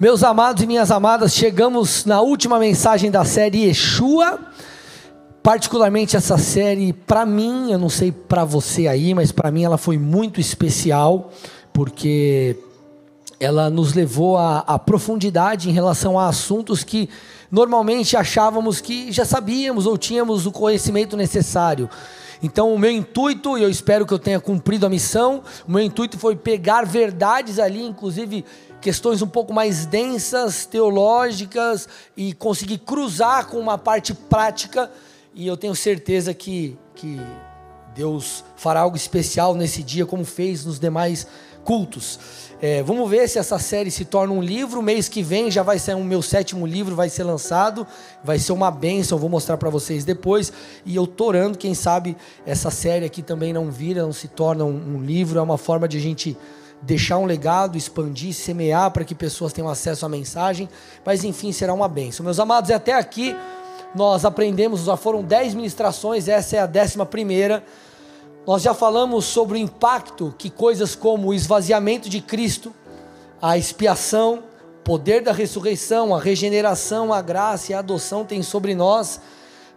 [0.00, 4.38] Meus amados e minhas amadas, chegamos na última mensagem da série Yeshua.
[5.42, 9.76] Particularmente essa série, para mim, eu não sei para você aí, mas para mim ela
[9.76, 11.32] foi muito especial,
[11.72, 12.56] porque
[13.40, 17.08] ela nos levou à profundidade em relação a assuntos que
[17.50, 21.90] normalmente achávamos que já sabíamos ou tínhamos o conhecimento necessário.
[22.40, 25.80] Então, o meu intuito, e eu espero que eu tenha cumprido a missão, o meu
[25.80, 28.44] intuito foi pegar verdades ali, inclusive
[28.80, 34.90] questões um pouco mais densas, teológicas, e conseguir cruzar com uma parte prática,
[35.34, 37.20] e eu tenho certeza que, que
[37.94, 41.26] Deus fará algo especial nesse dia, como fez nos demais
[41.64, 42.18] cultos.
[42.60, 44.82] É, vamos ver se essa série se torna um livro.
[44.82, 47.86] Mês que vem já vai ser o um meu sétimo livro, vai ser lançado.
[48.24, 50.52] Vai ser uma benção, vou mostrar para vocês depois.
[50.84, 54.64] E eu tô orando, quem sabe essa série aqui também não vira, não se torna
[54.64, 55.38] um, um livro.
[55.38, 56.36] É uma forma de a gente
[56.82, 60.68] deixar um legado, expandir, semear para que pessoas tenham acesso à mensagem.
[61.04, 62.24] Mas enfim, será uma benção.
[62.24, 63.36] Meus amados, até aqui
[63.94, 67.64] nós aprendemos, já foram dez ministrações, essa é a décima primeira.
[68.46, 72.72] Nós já falamos sobre o impacto que coisas como o esvaziamento de Cristo,
[73.40, 74.42] a expiação,
[74.84, 79.20] poder da ressurreição, a regeneração, a graça e a adoção têm sobre nós.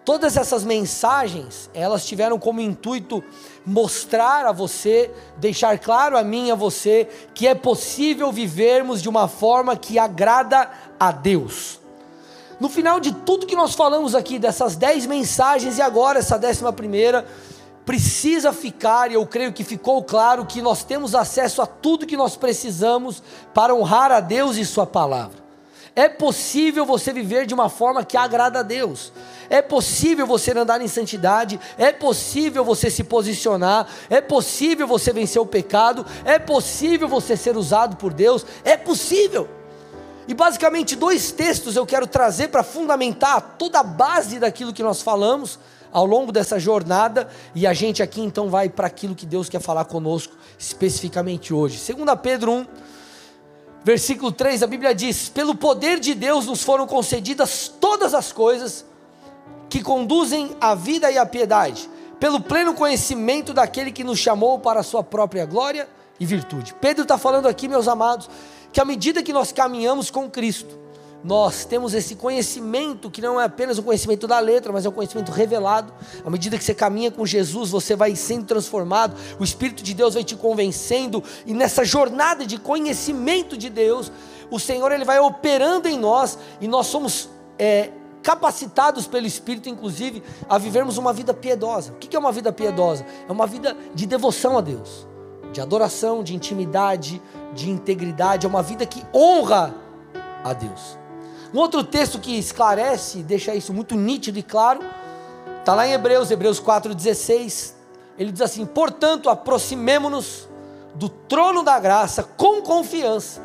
[0.03, 3.23] Todas essas mensagens, elas tiveram como intuito
[3.63, 9.07] mostrar a você, deixar claro a mim e a você que é possível vivermos de
[9.07, 11.79] uma forma que agrada a Deus.
[12.59, 16.73] No final de tudo que nós falamos aqui, dessas dez mensagens e agora essa décima
[16.73, 17.25] primeira,
[17.85, 22.17] precisa ficar, e eu creio que ficou claro, que nós temos acesso a tudo que
[22.17, 23.21] nós precisamos
[23.53, 25.40] para honrar a Deus e Sua palavra.
[25.95, 29.11] É possível você viver de uma forma que agrada a Deus.
[29.49, 35.41] É possível você andar em santidade, é possível você se posicionar, é possível você vencer
[35.41, 39.49] o pecado, é possível você ser usado por Deus, é possível.
[40.27, 45.01] E basicamente dois textos eu quero trazer para fundamentar toda a base daquilo que nós
[45.01, 45.59] falamos
[45.91, 49.59] ao longo dessa jornada, e a gente aqui então vai para aquilo que Deus quer
[49.59, 51.77] falar conosco especificamente hoje.
[51.93, 52.65] 2 Pedro 1,
[53.83, 58.85] versículo 3, a Bíblia diz: Pelo poder de Deus nos foram concedidas todas as coisas
[59.69, 64.81] que conduzem à vida e à piedade, pelo pleno conhecimento daquele que nos chamou para
[64.81, 65.87] a sua própria glória
[66.19, 66.75] e virtude.
[66.79, 68.29] Pedro está falando aqui, meus amados,
[68.71, 70.77] que à medida que nós caminhamos com Cristo,
[71.23, 74.91] nós temos esse conhecimento que não é apenas o conhecimento da letra, mas é o
[74.91, 75.93] conhecimento revelado.
[76.25, 80.15] À medida que você caminha com Jesus, você vai sendo transformado, o Espírito de Deus
[80.15, 84.11] vai te convencendo, e nessa jornada de conhecimento de Deus,
[84.49, 87.29] o Senhor ele vai operando em nós, e nós somos
[87.59, 87.91] é,
[88.23, 91.91] capacitados pelo Espírito, inclusive, a vivermos uma vida piedosa.
[91.93, 93.05] O que é uma vida piedosa?
[93.27, 95.07] É uma vida de devoção a Deus,
[95.53, 97.21] de adoração, de intimidade,
[97.53, 99.75] de integridade, é uma vida que honra
[100.43, 101.00] a Deus.
[101.53, 104.79] Um outro texto que esclarece, deixa isso muito nítido e claro,
[105.59, 107.73] está lá em Hebreus, Hebreus 4,16.
[108.17, 110.47] Ele diz assim: Portanto, aproximemo-nos
[110.95, 113.41] do trono da graça com confiança.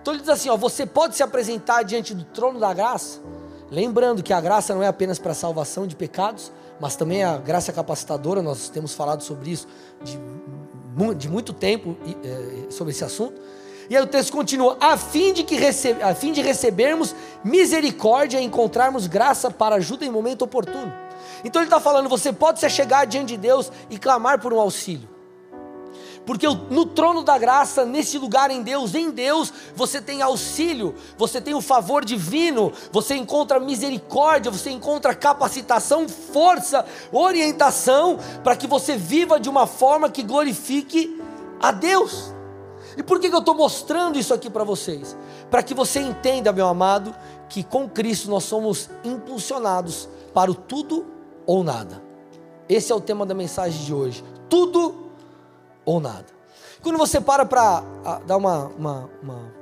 [0.00, 3.20] Então ele diz assim: ó, você pode se apresentar diante do trono da graça,
[3.70, 7.72] lembrando que a graça não é apenas para salvação de pecados, mas também a graça
[7.72, 9.66] capacitadora, nós temos falado sobre isso
[10.04, 10.18] de,
[11.16, 13.40] de muito tempo é, sobre esse assunto.
[13.88, 17.14] E aí o texto continua: a fim de, que recebe, a fim de recebermos
[17.44, 20.92] misericórdia e encontrarmos graça para ajuda em momento oportuno.
[21.44, 24.60] Então ele está falando: você pode se chegar diante de Deus e clamar por um
[24.60, 25.16] auxílio.
[26.26, 31.40] Porque no trono da graça, nesse lugar em Deus, em Deus, você tem auxílio, você
[31.40, 38.96] tem o favor divino, você encontra misericórdia, você encontra capacitação, força, orientação, para que você
[38.96, 41.22] viva de uma forma que glorifique
[41.60, 42.34] a Deus.
[42.96, 45.16] E por que, eu estou mostrando isso aqui para vocês?
[45.50, 47.14] Para que você entenda, meu amado,
[47.48, 51.06] que com Cristo nós somos impulsionados para o tudo
[51.44, 52.02] ou nada.
[52.68, 55.10] Esse é o tema da mensagem de hoje: tudo
[55.84, 56.26] ou nada.
[56.82, 57.82] Quando você para para
[58.26, 59.52] dar uma, uma, uma,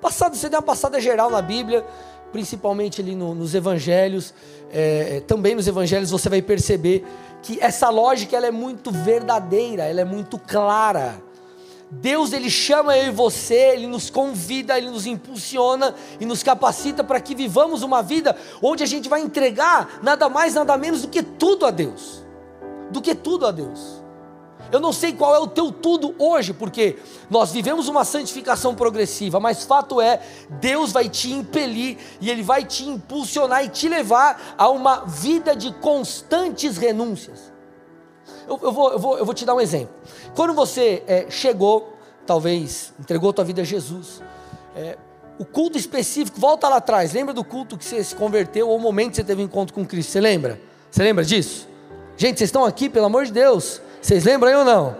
[0.00, 1.84] passada, você dá uma passada geral na Bíblia,
[2.32, 4.34] principalmente ali no, nos Evangelhos,
[4.70, 7.04] é, é também nos Evangelhos você vai perceber
[7.42, 11.22] que essa lógica ela é muito verdadeira, ela é muito clara.
[11.90, 17.04] Deus ele chama eu e você, ele nos convida, ele nos impulsiona e nos capacita
[17.04, 21.08] para que vivamos uma vida onde a gente vai entregar nada mais, nada menos do
[21.08, 22.24] que tudo a Deus.
[22.90, 24.04] Do que tudo a Deus.
[24.72, 26.98] Eu não sei qual é o teu tudo hoje, porque
[27.30, 30.20] nós vivemos uma santificação progressiva, mas fato é,
[30.60, 35.54] Deus vai te impelir e Ele vai te impulsionar e te levar a uma vida
[35.54, 37.55] de constantes renúncias.
[38.46, 39.94] Eu, eu, vou, eu, vou, eu vou te dar um exemplo.
[40.34, 41.92] Quando você é, chegou,
[42.26, 44.22] talvez entregou tua vida a Jesus,
[44.74, 44.96] é,
[45.38, 48.80] o culto específico, volta lá atrás, lembra do culto que você se converteu ou o
[48.80, 50.12] momento que você teve um encontro com Cristo?
[50.12, 50.60] Você lembra?
[50.90, 51.68] Você lembra disso?
[52.16, 53.82] Gente, vocês estão aqui, pelo amor de Deus.
[54.00, 54.96] Vocês lembram aí ou não?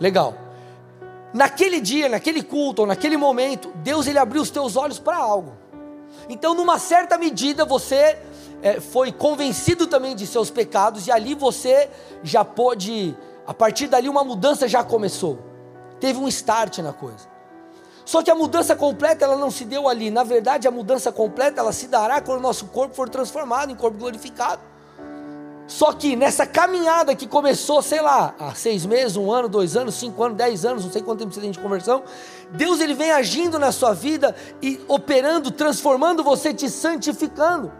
[0.00, 0.34] Legal.
[1.34, 5.52] Naquele dia, naquele culto, ou naquele momento, Deus ele abriu os teus olhos para algo.
[6.28, 8.18] Então, numa certa medida, você
[8.62, 11.90] é, foi convencido também de seus pecados e ali você
[12.22, 13.16] já pôde,
[13.46, 15.38] a partir dali uma mudança já começou.
[16.00, 17.28] Teve um start na coisa.
[18.04, 20.10] Só que a mudança completa ela não se deu ali.
[20.10, 23.74] Na verdade, a mudança completa ela se dará quando o nosso corpo for transformado em
[23.74, 24.62] corpo glorificado.
[25.66, 29.96] Só que nessa caminhada que começou, sei lá, há seis meses, um ano, dois anos,
[29.96, 32.02] cinco anos, dez anos, não sei quanto tempo você tem de conversão,
[32.50, 37.70] Deus ele vem agindo na sua vida e operando, transformando você, te santificando.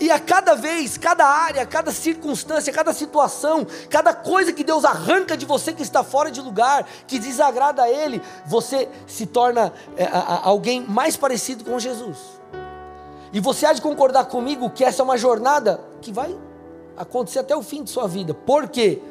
[0.00, 5.36] E a cada vez, cada área, cada circunstância, cada situação, cada coisa que Deus arranca
[5.36, 10.04] de você que está fora de lugar, que desagrada a Ele, você se torna é,
[10.04, 12.16] a, alguém mais parecido com Jesus.
[13.30, 16.34] E você há de concordar comigo que essa é uma jornada que vai
[16.96, 18.32] acontecer até o fim de sua vida.
[18.32, 19.02] Por quê?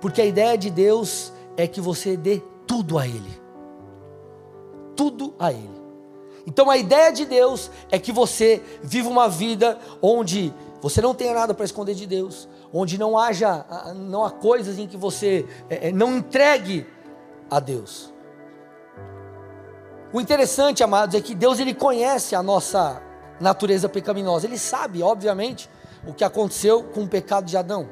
[0.00, 3.40] Porque a ideia de Deus é que você dê tudo a Ele.
[4.96, 5.77] Tudo a Ele.
[6.48, 10.50] Então a ideia de Deus é que você viva uma vida onde
[10.80, 14.86] você não tenha nada para esconder de Deus, onde não haja, não há coisas em
[14.86, 16.86] que você é, é, não entregue
[17.50, 18.10] a Deus.
[20.10, 23.02] O interessante, amados, é que Deus ele conhece a nossa
[23.38, 24.46] natureza pecaminosa.
[24.46, 25.68] Ele sabe, obviamente,
[26.06, 27.90] o que aconteceu com o pecado de Adão.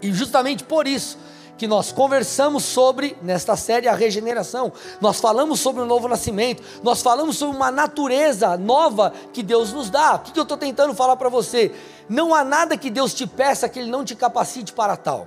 [0.00, 1.18] E justamente por isso
[1.56, 4.72] que nós conversamos sobre, nesta série, a regeneração.
[5.00, 6.62] Nós falamos sobre o novo nascimento.
[6.82, 10.16] Nós falamos sobre uma natureza nova que Deus nos dá.
[10.16, 11.72] O que eu estou tentando falar para você?
[12.08, 15.26] Não há nada que Deus te peça que Ele não te capacite para tal.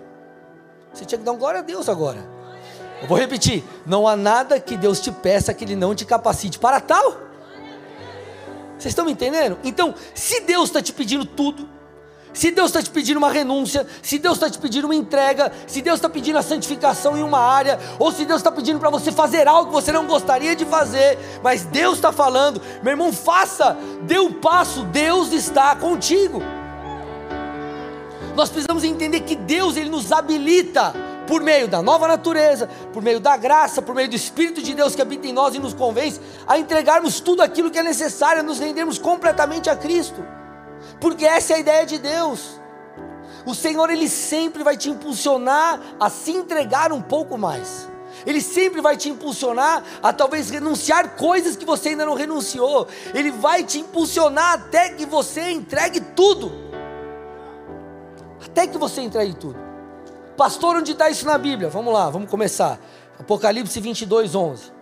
[0.94, 2.20] Você tinha que dar um glória a Deus agora.
[3.02, 6.60] Eu vou repetir: não há nada que Deus te peça que Ele não te capacite
[6.60, 7.30] para tal.
[8.78, 9.58] Vocês estão me entendendo?
[9.64, 11.68] Então, se Deus está te pedindo tudo,
[12.34, 15.81] se Deus está te pedindo uma renúncia, se Deus está te pedindo uma entrega, se
[15.81, 19.12] Deus está pedindo a santificação em uma área, ou se Deus está pedindo para você
[19.12, 23.78] fazer algo que você não gostaria de fazer, mas Deus está falando, meu irmão, faça,
[24.04, 26.42] dê o um passo, Deus está contigo.
[28.36, 30.94] Nós precisamos entender que Deus ele nos habilita
[31.28, 34.96] por meio da nova natureza, por meio da graça, por meio do Espírito de Deus
[34.96, 38.44] que habita em nós e nos convence a entregarmos tudo aquilo que é necessário, a
[38.44, 40.24] nos rendermos completamente a Cristo
[41.00, 42.60] porque essa é a ideia de Deus.
[43.46, 47.88] O Senhor, Ele sempre vai te impulsionar a se entregar um pouco mais.
[48.25, 52.88] Ele sempre vai te impulsionar a talvez renunciar coisas que você ainda não renunciou.
[53.13, 56.51] Ele vai te impulsionar até que você entregue tudo.
[58.45, 59.57] Até que você entregue tudo.
[60.36, 61.69] Pastor, onde está isso na Bíblia?
[61.69, 62.80] Vamos lá, vamos começar.
[63.19, 64.79] Apocalipse 22, 11.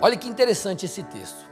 [0.00, 1.44] Olha que interessante esse texto.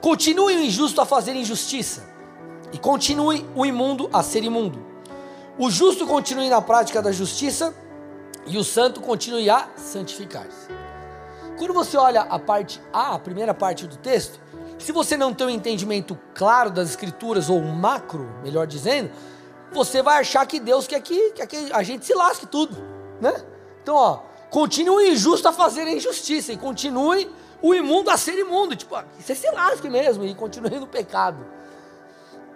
[0.00, 2.08] Continue o injusto a fazer injustiça,
[2.72, 4.84] e continue o imundo a ser imundo.
[5.58, 7.74] O justo continue na prática da justiça,
[8.46, 10.68] e o santo continue a santificar-se.
[11.58, 14.40] Quando você olha a parte A, a primeira parte do texto,
[14.78, 19.10] se você não tem um entendimento claro das escrituras, ou macro, melhor dizendo,
[19.72, 22.76] você vai achar que Deus quer que, quer que a gente se lasque tudo,
[23.20, 23.44] né?
[23.82, 27.30] Então, ó, Continue o injusto a fazer a injustiça e continue
[27.60, 28.74] o imundo a ser imundo.
[28.74, 31.44] Tipo, você se lasque mesmo e continue no pecado.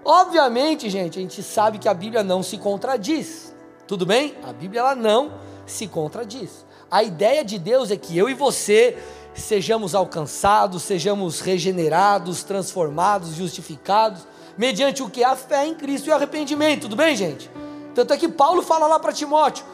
[0.05, 3.55] Obviamente, gente, a gente sabe que a Bíblia não se contradiz.
[3.87, 4.35] Tudo bem?
[4.43, 5.33] A Bíblia ela não
[5.67, 6.65] se contradiz.
[6.91, 8.99] A ideia de Deus é que eu e você
[9.35, 14.27] sejamos alcançados, sejamos regenerados, transformados, justificados,
[14.59, 15.25] mediante o que?
[15.25, 16.83] A fé em Cristo e o arrependimento.
[16.83, 17.51] Tudo bem, gente?
[17.95, 19.65] Tanto é que Paulo fala lá para Timóteo: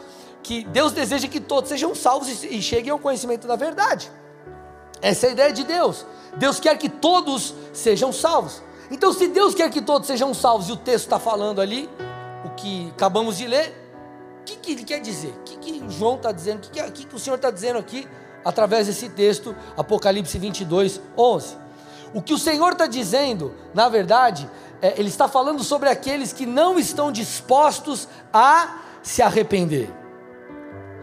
[0.43, 4.11] que Deus deseja que todos sejam salvos e cheguem ao conhecimento da verdade.
[5.01, 6.05] Essa é a ideia de Deus.
[6.37, 8.61] Deus quer que todos sejam salvos.
[8.91, 11.89] Então, se Deus quer que todos sejam salvos e o texto está falando ali,
[12.43, 13.73] o que acabamos de ler,
[14.41, 15.29] o que, que ele quer dizer?
[15.29, 16.65] O que, que João está dizendo?
[16.65, 18.07] O que, que, que, o Senhor está dizendo aqui
[18.43, 21.57] através desse texto, Apocalipse 22, 11?
[22.13, 24.49] O que o Senhor está dizendo, na verdade,
[24.81, 29.98] é, Ele está falando sobre aqueles que não estão dispostos a se arrepender.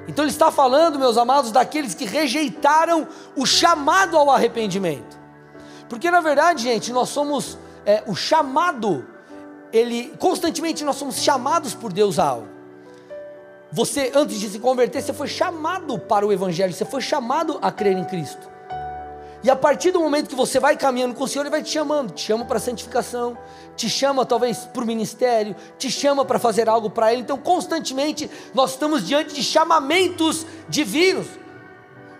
[0.08, 5.18] Então ele está falando, meus amados, daqueles que rejeitaram o chamado ao arrependimento.
[5.88, 9.06] Porque na verdade, gente, nós somos é, o chamado,
[9.72, 12.48] ele constantemente nós somos chamados por Deus a algo.
[13.72, 17.70] Você, antes de se converter, você foi chamado para o Evangelho, você foi chamado a
[17.72, 18.55] crer em Cristo.
[19.46, 21.70] E a partir do momento que você vai caminhando com o Senhor, Ele vai te
[21.70, 23.38] chamando, te chama para santificação,
[23.76, 27.22] te chama talvez para o ministério, te chama para fazer algo para Ele.
[27.22, 31.28] Então, constantemente nós estamos diante de chamamentos divinos.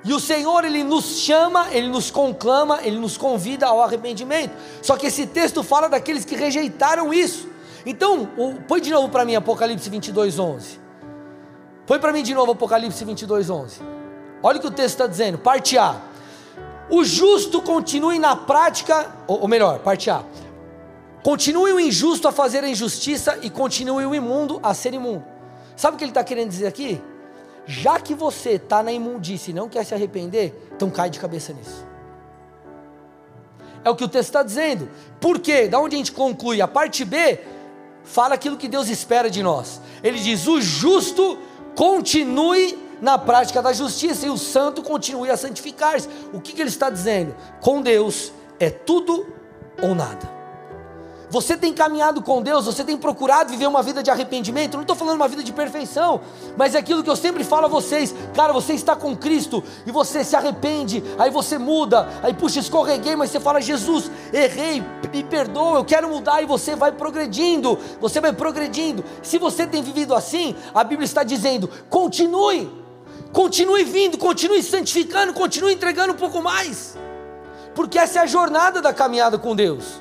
[0.04, 4.54] E o Senhor, Ele nos chama, Ele nos conclama, Ele nos convida ao arrependimento.
[4.80, 7.48] Só que esse texto fala daqueles que rejeitaram isso.
[7.84, 8.30] Então,
[8.68, 10.80] põe de novo para mim Apocalipse 22, 11.
[11.88, 13.80] Põe para mim de novo Apocalipse 22, 11.
[14.44, 16.00] Olha o que o texto está dizendo, parte A.
[16.88, 20.22] O justo continue na prática, ou, melhor, parte A.
[21.22, 25.24] Continue o injusto a fazer a injustiça e continue o imundo a ser imundo.
[25.76, 27.02] Sabe o que ele está querendo dizer aqui?
[27.66, 31.52] Já que você está na imundície e não quer se arrepender, então cai de cabeça
[31.52, 31.84] nisso.
[33.84, 34.88] É o que o texto está dizendo.
[35.20, 35.66] Por quê?
[35.66, 36.60] Da onde a gente conclui?
[36.60, 37.40] A parte B
[38.04, 39.80] fala aquilo que Deus espera de nós.
[40.02, 41.38] Ele diz: o justo
[41.74, 46.08] continue na prática da justiça e o santo continue a santificar-se.
[46.32, 47.34] O que, que ele está dizendo?
[47.60, 49.26] Com Deus é tudo
[49.82, 50.36] ou nada.
[51.28, 54.74] Você tem caminhado com Deus, você tem procurado viver uma vida de arrependimento.
[54.74, 56.20] não estou falando uma vida de perfeição,
[56.56, 58.14] mas é aquilo que eu sempre falo a vocês.
[58.32, 63.16] Cara, você está com Cristo e você se arrepende, aí você muda, aí puxa, escorreguei,
[63.16, 68.20] mas você fala: Jesus, errei, me perdoa, eu quero mudar, e você vai progredindo, você
[68.20, 69.04] vai progredindo.
[69.22, 72.85] Se você tem vivido assim, a Bíblia está dizendo: continue,
[73.36, 76.96] continue vindo, continue santificando, continue entregando um pouco mais,
[77.74, 80.00] porque essa é a jornada da caminhada com Deus.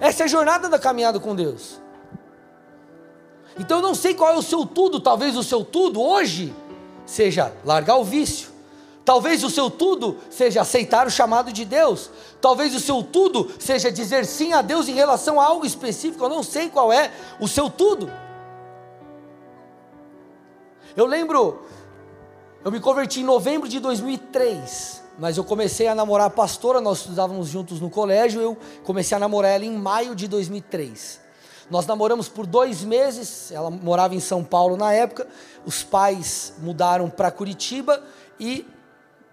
[0.00, 1.80] Essa é a jornada da caminhada com Deus.
[3.56, 6.52] Então eu não sei qual é o seu tudo, talvez o seu tudo hoje
[7.06, 8.48] seja largar o vício.
[9.04, 12.10] Talvez o seu tudo seja aceitar o chamado de Deus.
[12.40, 16.24] Talvez o seu tudo seja dizer sim a Deus em relação a algo específico.
[16.24, 18.10] Eu não sei qual é o seu tudo.
[20.96, 21.62] Eu lembro,
[22.64, 26.98] eu me converti em novembro de 2003 mas eu comecei a namorar a pastora, nós
[26.98, 31.20] estudávamos juntos no colégio, eu comecei a namorar ela em maio de 2003.
[31.68, 35.26] Nós namoramos por dois meses, ela morava em São Paulo na época,
[35.66, 38.00] os pais mudaram para Curitiba
[38.38, 38.64] e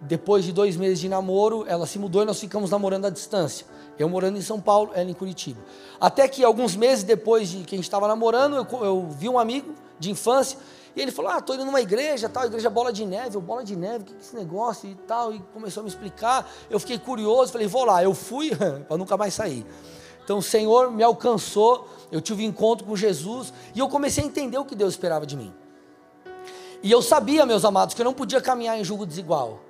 [0.00, 3.64] depois de dois meses de namoro, ela se mudou e nós ficamos namorando à distância.
[3.98, 5.60] Eu morando em São Paulo, ela em Curitiba.
[5.98, 9.38] Até que alguns meses depois de que a gente estava namorando, eu, eu vi um
[9.38, 10.58] amigo de infância
[10.96, 13.76] e ele falou: Ah, estou indo numa igreja, tal, igreja Bola de Neve, Bola de
[13.76, 15.34] Neve, o que é esse negócio e tal.
[15.34, 16.50] E começou a me explicar.
[16.70, 18.02] Eu fiquei curioso, falei: Vou lá.
[18.02, 18.50] Eu fui
[18.88, 19.66] para nunca mais sair.
[20.24, 24.26] Então o Senhor me alcançou, eu tive um encontro com Jesus e eu comecei a
[24.26, 25.54] entender o que Deus esperava de mim.
[26.82, 29.60] E eu sabia, meus amados, que eu não podia caminhar em julgo desigual.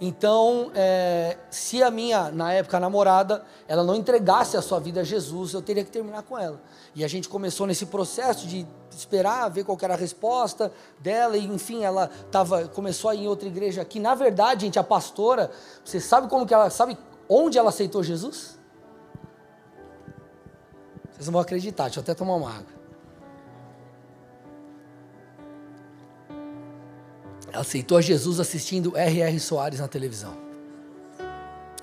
[0.00, 5.04] Então, é, se a minha, na época, namorada, ela não entregasse a sua vida a
[5.04, 6.58] Jesus, eu teria que terminar com ela.
[6.94, 11.44] E a gente começou nesse processo de esperar, ver qual era a resposta dela, e
[11.44, 14.00] enfim, ela tava, começou a ir em outra igreja aqui.
[14.00, 15.50] Na verdade, gente, a pastora,
[15.84, 16.96] você sabe como que ela, sabe
[17.28, 18.58] onde ela aceitou Jesus?
[21.12, 22.79] Vocês não vão acreditar, deixa eu até tomar uma água.
[27.52, 29.40] Aceitou a Jesus assistindo R.R.
[29.40, 30.36] Soares na televisão.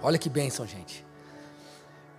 [0.02, 1.06] Olha que bênção, gente.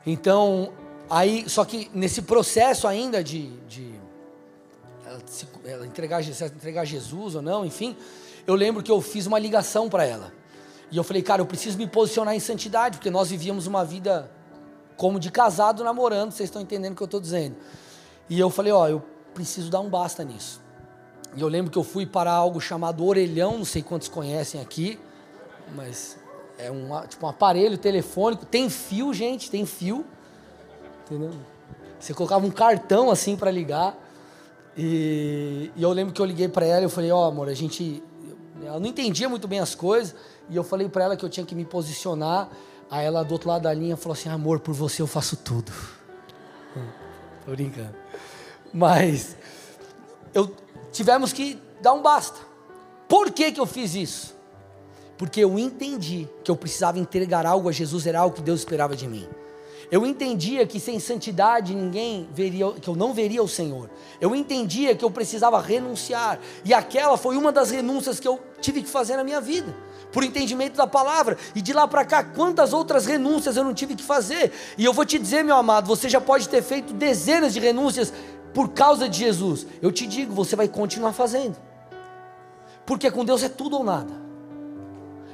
[0.05, 0.73] Então,
[1.09, 3.95] aí, só que nesse processo ainda de, de
[5.05, 7.97] ela, se, ela entregar, se entregar Jesus ou não, enfim,
[8.47, 10.33] eu lembro que eu fiz uma ligação para ela.
[10.90, 14.31] E eu falei, cara, eu preciso me posicionar em santidade, porque nós vivíamos uma vida
[14.97, 17.57] como de casado namorando, vocês estão entendendo o que eu estou dizendo.
[18.28, 19.02] E eu falei, ó, eu
[19.33, 20.61] preciso dar um basta nisso.
[21.38, 24.99] E eu lembro que eu fui para algo chamado orelhão, não sei quantos conhecem aqui,
[25.73, 26.18] mas
[26.59, 30.04] é um, tipo um aparelho telefônico, tem fio, gente, tem fio.
[31.04, 31.30] Entendeu?
[32.00, 33.97] Você colocava um cartão assim para ligar.
[34.76, 37.49] E, e, eu lembro que eu liguei para ela e eu falei, ó, oh, amor,
[37.49, 38.02] a gente.
[38.61, 40.16] Ela não entendia muito bem as coisas.
[40.50, 42.49] E eu falei para ela que eu tinha que me posicionar.
[42.90, 45.71] Aí ela do outro lado da linha falou assim: amor, por você eu faço tudo.
[47.45, 47.95] Tô brincando.
[48.73, 49.37] Mas
[50.35, 50.52] eu,
[50.92, 52.38] tivemos que dar um basta.
[53.09, 54.37] Por que, que eu fiz isso?
[55.16, 58.95] Porque eu entendi que eu precisava entregar algo a Jesus, era algo que Deus esperava
[58.95, 59.28] de mim.
[59.90, 63.88] Eu entendia que sem santidade ninguém veria, que eu não veria o Senhor.
[64.21, 66.38] Eu entendia que eu precisava renunciar.
[66.64, 69.75] E aquela foi uma das renúncias que eu tive que fazer na minha vida,
[70.12, 71.38] por entendimento da palavra.
[71.54, 74.52] E de lá para cá, quantas outras renúncias eu não tive que fazer?
[74.76, 78.12] E eu vou te dizer, meu amado, você já pode ter feito dezenas de renúncias
[78.52, 81.57] por causa de Jesus, eu te digo, você vai continuar fazendo.
[82.87, 84.12] Porque com Deus é tudo ou nada.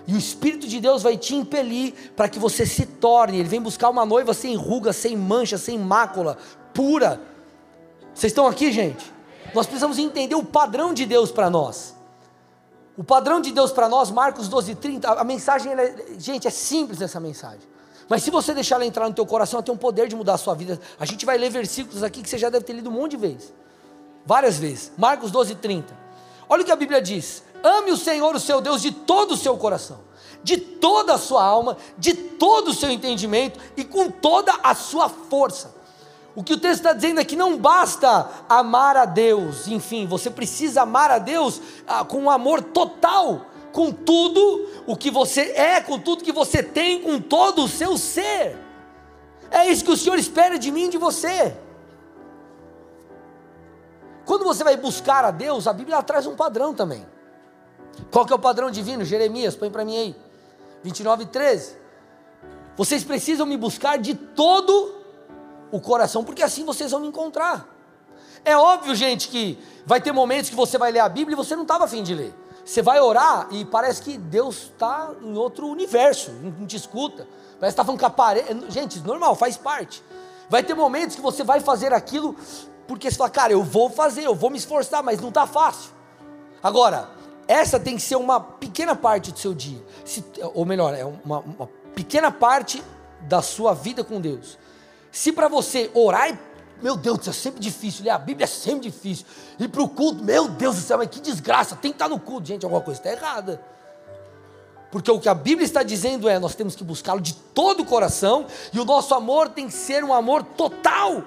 [0.06, 3.38] E o Espírito de Deus vai te impelir para que você se torne.
[3.38, 6.37] Ele vem buscar uma noiva sem ruga, sem mancha, sem mácula,
[6.75, 7.21] pura.
[8.14, 9.12] Vocês estão aqui, gente?
[9.54, 11.94] Nós precisamos entender o padrão de Deus para nós.
[12.97, 17.00] O padrão de Deus para nós, Marcos 12, 30, a mensagem, é, gente, é simples
[17.00, 17.74] essa mensagem.
[18.08, 20.34] Mas se você deixar ela entrar no teu coração, ela tem um poder de mudar
[20.34, 20.80] a sua vida.
[20.99, 23.16] A gente vai ler versículos aqui que você já deve ter lido um monte de
[23.16, 23.52] vezes.
[24.26, 24.92] Várias vezes.
[24.96, 25.96] Marcos 12, 30.
[26.49, 27.42] Olha o que a Bíblia diz.
[27.62, 30.00] Ame o Senhor, o seu Deus, de todo o seu coração,
[30.42, 35.08] de toda a sua alma, de todo o seu entendimento e com toda a sua
[35.08, 35.75] força.
[36.37, 40.28] O que o texto está dizendo é que não basta amar a Deus, enfim, você
[40.28, 45.81] precisa amar a Deus ah, com um amor total, com tudo o que você é,
[45.81, 48.57] com tudo que você tem, com todo o seu ser.
[49.50, 51.57] É isso que o Senhor espera de mim e de você.
[54.25, 57.04] Quando você vai buscar a Deus, a Bíblia traz um padrão também.
[58.12, 59.04] Qual que é o padrão divino?
[59.04, 60.16] Jeremias, põe para mim aí.
[60.85, 61.76] 29 e 13.
[62.76, 64.95] Vocês precisam me buscar de todo
[65.73, 67.69] o coração, porque assim vocês vão me encontrar.
[68.45, 71.57] É óbvio, gente, que vai ter momentos que você vai ler a Bíblia e você
[71.57, 72.45] não estava afim de ler.
[72.64, 77.28] Você vai orar e parece que Deus está em outro universo, não te escuta.
[77.59, 78.71] Parece que está falando com a parede.
[78.71, 80.02] Gente, normal, faz parte.
[80.49, 82.35] Vai ter momentos que você vai fazer aquilo
[82.87, 85.90] porque você fala, cara, eu vou fazer, eu vou me esforçar, mas não está fácil.
[86.62, 87.09] Agora,
[87.47, 89.83] essa tem que ser uma pequena parte do seu dia.
[90.04, 92.83] Se, ou melhor, é uma, uma pequena parte
[93.23, 94.59] da sua vida com Deus.
[95.11, 96.38] Se para você orar é,
[96.83, 99.25] meu Deus céu, é sempre difícil, ler a Bíblia é sempre difícil,
[99.59, 102.19] ir para o culto, meu Deus do céu, mas que desgraça, tem que estar no
[102.19, 103.61] culto, gente, alguma coisa está errada.
[104.95, 107.85] Porque o que a Bíblia está dizendo é: nós temos que buscá-lo de todo o
[107.85, 111.25] coração, e o nosso amor tem que ser um amor total.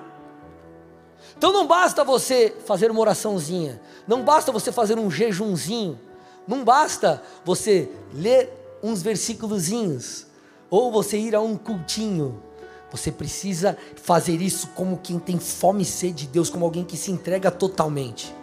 [1.37, 5.99] Então não basta você fazer uma oraçãozinha, não basta você fazer um jejumzinho,
[6.47, 10.25] não basta você ler uns versículozinhos,
[10.69, 12.41] ou você ir a um cultinho.
[12.91, 16.95] Você precisa fazer isso como quem tem fome e sede de Deus, como alguém que
[16.95, 18.33] se entrega totalmente.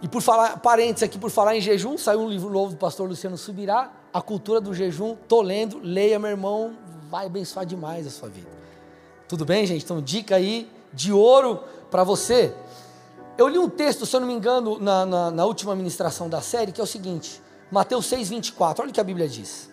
[0.00, 3.08] E por falar, parênteses aqui, por falar em jejum, saiu um livro novo do pastor
[3.08, 5.16] Luciano Subirá, A Cultura do Jejum.
[5.26, 6.76] Tô lendo, leia, meu irmão,
[7.10, 8.50] vai abençoar demais a sua vida.
[9.26, 9.84] Tudo bem, gente?
[9.84, 12.54] Então, dica aí de ouro para você.
[13.36, 16.40] Eu li um texto, se eu não me engano, na, na, na última ministração da
[16.40, 18.82] série, que é o seguinte: Mateus 6, 24.
[18.82, 19.68] Olha o que a Bíblia diz.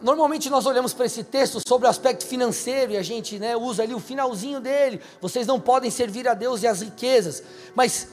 [0.00, 3.82] Normalmente nós olhamos para esse texto sobre o aspecto financeiro e a gente né, usa
[3.82, 5.00] ali o finalzinho dele.
[5.20, 7.42] Vocês não podem servir a Deus e as riquezas.
[7.74, 8.08] Mas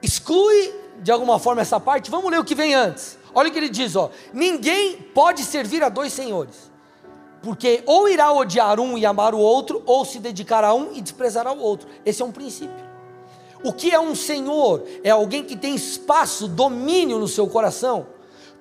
[0.00, 2.10] exclui de alguma forma essa parte.
[2.10, 3.18] Vamos ler o que vem antes.
[3.34, 6.70] Olha o que ele diz: ó, ninguém pode servir a dois senhores,
[7.42, 11.00] porque ou irá odiar um e amar o outro, ou se dedicar a um e
[11.00, 11.88] desprezar ao outro.
[12.04, 12.92] Esse é um princípio.
[13.64, 14.84] O que é um senhor?
[15.02, 18.06] É alguém que tem espaço, domínio no seu coração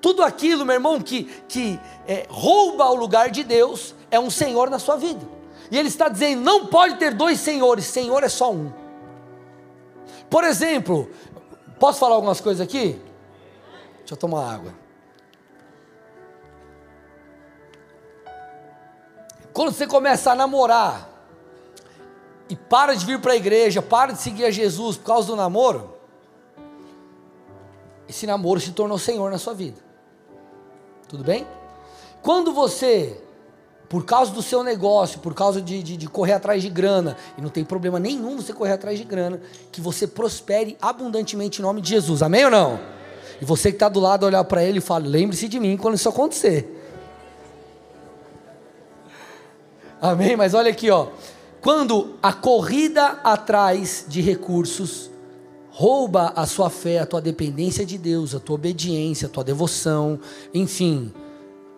[0.02, 4.70] tudo aquilo, meu irmão, que, que é, rouba o lugar de Deus, é um senhor
[4.70, 5.26] na sua vida.
[5.70, 8.74] E ele está dizendo: não pode ter dois senhores, senhor é só um.
[10.30, 11.10] Por exemplo,
[11.80, 13.00] posso falar algumas coisas aqui?
[14.00, 14.74] Deixa eu tomar água.
[19.54, 21.10] Quando você começa a namorar
[22.50, 25.36] e para de vir para a igreja, para de seguir a Jesus por causa do
[25.36, 25.94] namoro,
[28.08, 29.91] esse namoro se tornou Senhor na sua vida.
[31.12, 31.46] Tudo bem?
[32.22, 33.22] Quando você,
[33.90, 37.42] por causa do seu negócio, por causa de, de, de, correr atrás de grana, e
[37.42, 39.42] não tem problema nenhum você correr atrás de grana,
[39.74, 42.22] que você prospere abundantemente em nome de Jesus.
[42.22, 42.80] Amém ou não?
[43.42, 45.96] E você que está do lado olhar para ele e fala: lembre-se de mim quando
[45.96, 46.82] isso acontecer.
[50.02, 50.38] Amém?
[50.38, 51.08] Mas olha aqui, ó.
[51.60, 55.11] Quando a corrida atrás de recursos
[55.72, 60.20] rouba a sua fé, a tua dependência de Deus, a tua obediência, a tua devoção,
[60.54, 61.12] enfim,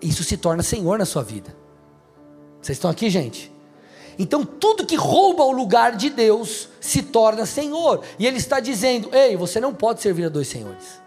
[0.01, 1.55] isso se torna Senhor na sua vida.
[2.61, 3.51] Vocês estão aqui, gente?
[4.17, 8.03] Então, tudo que rouba o lugar de Deus se torna Senhor.
[8.19, 11.01] E Ele está dizendo: ei, você não pode servir a dois senhores,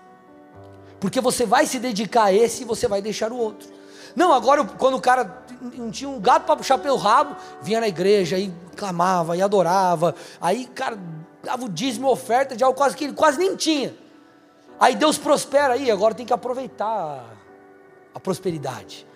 [1.01, 3.69] porque você vai se dedicar a esse e você vai deixar o outro.
[4.15, 5.45] Não, agora quando o cara
[5.91, 10.15] tinha um gato para puxar pelo rabo, vinha na igreja e clamava e adorava.
[10.41, 10.99] Aí, cara,
[11.47, 13.95] dava o dízimo oferta de algo quase que ele quase nem tinha.
[14.79, 17.25] Aí Deus prospera aí, agora tem que aproveitar
[18.15, 19.07] a prosperidade.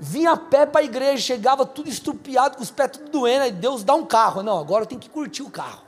[0.00, 3.52] Vinha a pé para a igreja, chegava tudo estrupiado, com os pés tudo doendo, aí
[3.52, 4.42] Deus dá um carro.
[4.42, 5.82] Não, agora tenho que curtir o carro.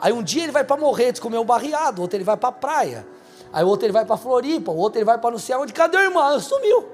[0.00, 2.52] Aí um dia ele vai para Morretes comer um barriado, outro ele vai para a
[2.52, 3.06] praia.
[3.52, 5.72] Aí outro ele vai para Floripa, outro ele vai para não sei onde.
[5.72, 6.40] Cadê o irmão?
[6.40, 6.88] Sumiu.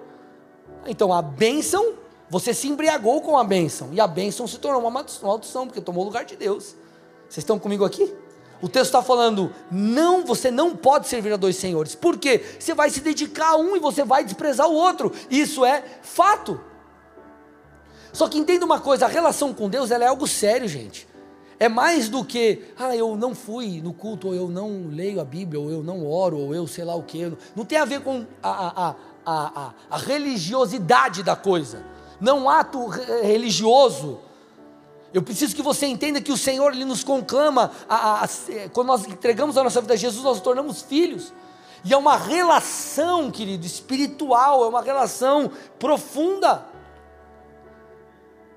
[0.85, 1.95] Então a bênção,
[2.29, 3.89] você se embriagou com a bênção.
[3.93, 6.75] E a bênção se tornou uma maldição, porque tomou o lugar de Deus.
[7.31, 8.12] Vocês estão comigo aqui?
[8.61, 11.95] O texto está falando, não, você não pode servir a dois senhores.
[11.95, 12.45] Por quê?
[12.59, 15.12] Você vai se dedicar a um e você vai desprezar o outro.
[15.31, 16.61] Isso é fato.
[18.12, 21.09] Só que entenda uma coisa, a relação com Deus é algo sério, gente.
[21.61, 25.25] é mais do que, ah, eu não fui no culto, ou eu não leio a
[25.25, 27.33] Bíblia, ou eu não oro, ou eu sei lá o que.
[27.55, 31.85] Não tem a ver com a, a, a, a, religiosidade da coisa.
[32.19, 32.87] Não um ato
[33.23, 34.19] religioso.
[35.12, 38.29] Eu preciso que você entenda que o Senhor ele nos conclama, a, a,
[38.73, 41.33] quando nós entregamos a nossa vida a Jesus, nós nos tornamos filhos.
[41.85, 46.64] E é uma relação, querido, espiritual, é uma relação profunda.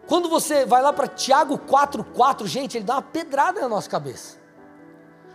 [0.07, 4.37] Quando você vai lá para Tiago 4,4, gente, ele dá uma pedrada na nossa cabeça.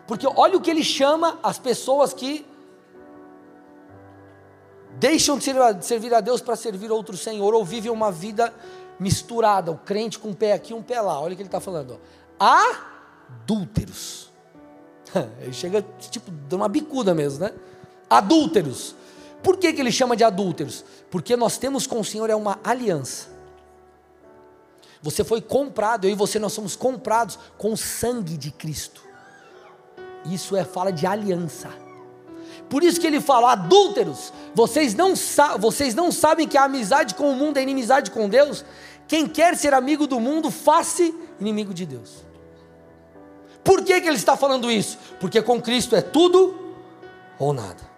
[0.07, 2.47] Porque olha o que ele chama as pessoas que
[4.99, 5.45] deixam de
[5.85, 8.53] servir a Deus para servir outro Senhor, ou vivem uma vida
[8.99, 11.21] misturada, o crente com um pé aqui e um pé lá.
[11.21, 12.01] Olha o que ele está falando.
[12.39, 12.45] Ó.
[12.45, 14.31] Adúlteros.
[15.41, 17.53] Ele chega, tipo, dando uma bicuda mesmo, né?
[18.11, 18.95] Adúlteros.
[19.43, 20.85] Por que, que ele chama de adúlteros?
[21.11, 23.29] Porque nós temos com o Senhor é uma aliança.
[25.01, 29.03] Você foi comprado, eu e você nós somos comprados com o sangue de Cristo.
[30.27, 31.71] Isso é fala de aliança.
[32.69, 35.15] Por isso que ele fala, adúlteros, vocês não,
[35.59, 38.65] vocês não sabem que a amizade com o mundo é inimizade com Deus?
[39.09, 42.27] Quem quer ser amigo do mundo, faça inimigo de Deus.
[43.65, 44.99] Por que, que ele está falando isso?
[45.19, 46.77] Porque com Cristo é tudo
[47.39, 47.89] ou nada.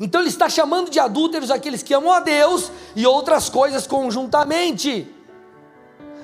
[0.00, 5.12] Então ele está chamando de adúlteros aqueles que amam a Deus e outras coisas conjuntamente.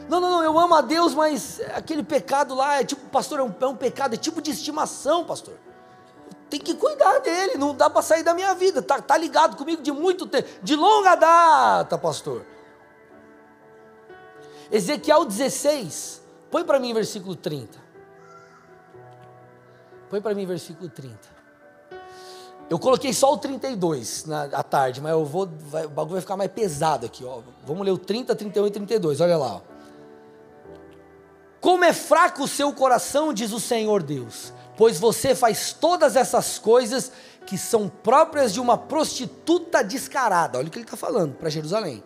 [0.08, 3.42] Não, não, não, eu amo a Deus, mas aquele pecado lá é tipo, pastor, é
[3.42, 5.54] um, é um pecado, é tipo de estimação, pastor.
[6.50, 9.82] Tem que cuidar dele, não dá para sair da minha vida, tá, tá ligado comigo
[9.82, 12.44] de muito tempo, de longa data, pastor.
[14.70, 17.78] Ezequiel 16, põe para mim versículo 30.
[20.10, 21.34] Põe para mim versículo 30.
[22.68, 26.20] Eu coloquei só o 32 na à tarde, mas eu vou, vai, o bagulho vai
[26.20, 27.40] ficar mais pesado aqui, ó.
[27.66, 29.56] Vamos ler o 30, 31 e 32, olha lá.
[29.56, 29.73] Ó.
[31.64, 36.58] Como é fraco o seu coração, diz o Senhor Deus, pois você faz todas essas
[36.58, 37.10] coisas
[37.46, 40.58] que são próprias de uma prostituta descarada.
[40.58, 42.04] Olha o que ele está falando para Jerusalém.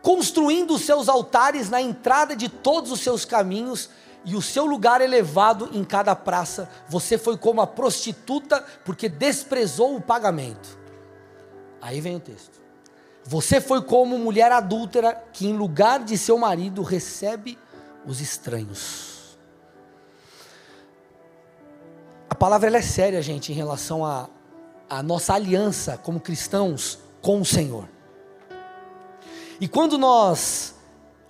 [0.00, 3.90] Construindo os seus altares na entrada de todos os seus caminhos,
[4.24, 6.70] e o seu lugar elevado em cada praça.
[6.88, 10.78] Você foi como a prostituta porque desprezou o pagamento.
[11.82, 12.58] Aí vem o texto.
[13.28, 17.58] Você foi como mulher adúltera que, em lugar de seu marido, recebe
[18.06, 19.36] os estranhos.
[22.28, 24.28] A palavra é séria, gente, em relação à
[24.88, 27.88] a, a nossa aliança como cristãos com o Senhor.
[29.60, 30.74] E quando nós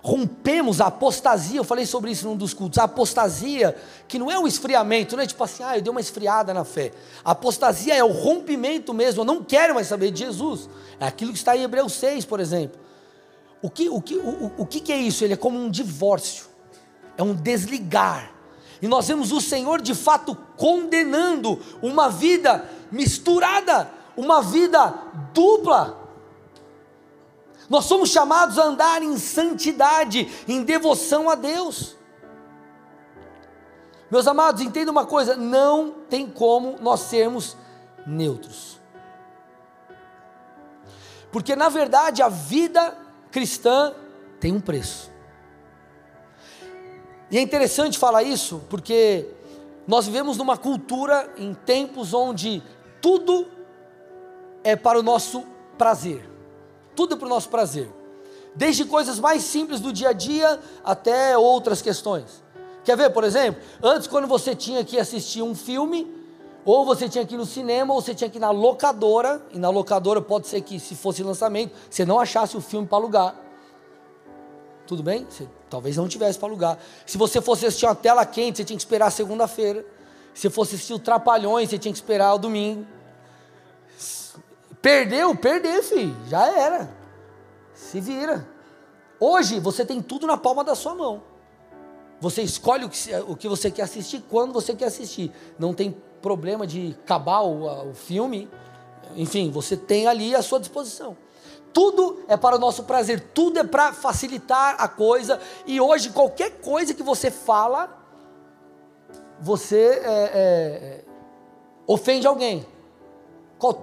[0.01, 3.75] rompemos a apostasia, eu falei sobre isso num dos cultos, a apostasia,
[4.07, 6.63] que não é um esfriamento, não é tipo assim, ah, eu dei uma esfriada na
[6.63, 6.93] fé.
[7.25, 10.69] A apostasia é o rompimento mesmo, eu não quero mais saber de Jesus.
[10.99, 12.79] É aquilo que está em Hebreus 6, por exemplo.
[13.61, 15.23] O que, o que, o, o que é isso?
[15.23, 16.46] Ele é como um divórcio,
[17.17, 18.31] é um desligar.
[18.81, 24.93] E nós vemos o Senhor de fato condenando uma vida misturada, uma vida
[25.33, 25.97] dupla.
[27.69, 31.97] Nós somos chamados a andar em santidade, em devoção a Deus.
[34.09, 37.57] Meus amados, entenda uma coisa: não tem como nós sermos
[38.05, 38.79] neutros.
[41.31, 42.97] Porque na verdade a vida
[43.31, 43.93] cristã
[44.39, 45.11] tem um preço.
[47.29, 49.27] E é interessante falar isso, porque
[49.87, 52.63] nós vivemos numa cultura em tempos onde
[53.01, 53.47] tudo
[54.63, 55.43] é para o nosso
[55.77, 56.37] prazer
[56.97, 57.87] tudo para o nosso prazer.
[58.55, 62.43] Desde coisas mais simples do dia a dia até outras questões.
[62.83, 63.61] Quer ver, por exemplo?
[63.83, 66.11] Antes, quando você tinha que assistir um filme,
[66.65, 69.59] ou você tinha que ir no cinema, ou você tinha que ir na locadora, e
[69.59, 73.35] na locadora pode ser que, se fosse lançamento, você não achasse o filme para alugar.
[74.87, 75.27] Tudo bem?
[75.29, 76.77] Você talvez não tivesse para alugar.
[77.05, 79.85] Se você fosse assistir uma tela quente, você tinha que esperar segunda-feira.
[80.33, 82.85] Se fosse assistir o Trapalhões, você tinha que esperar o domingo.
[84.81, 86.15] Perdeu, perder, filho.
[86.27, 86.89] Já era.
[87.73, 88.47] Se vira.
[89.19, 91.23] Hoje você tem tudo na palma da sua mão.
[92.19, 95.31] Você escolhe o que, o que você quer assistir quando você quer assistir.
[95.57, 98.49] Não tem problema de acabar o, o filme.
[99.15, 101.17] Enfim, você tem ali à sua disposição.
[101.77, 105.39] Tudo é para o nosso prazer, tudo é para facilitar a coisa.
[105.63, 107.95] E hoje, qualquer coisa que você fala,
[109.39, 111.05] você é, é,
[111.85, 112.65] ofende alguém.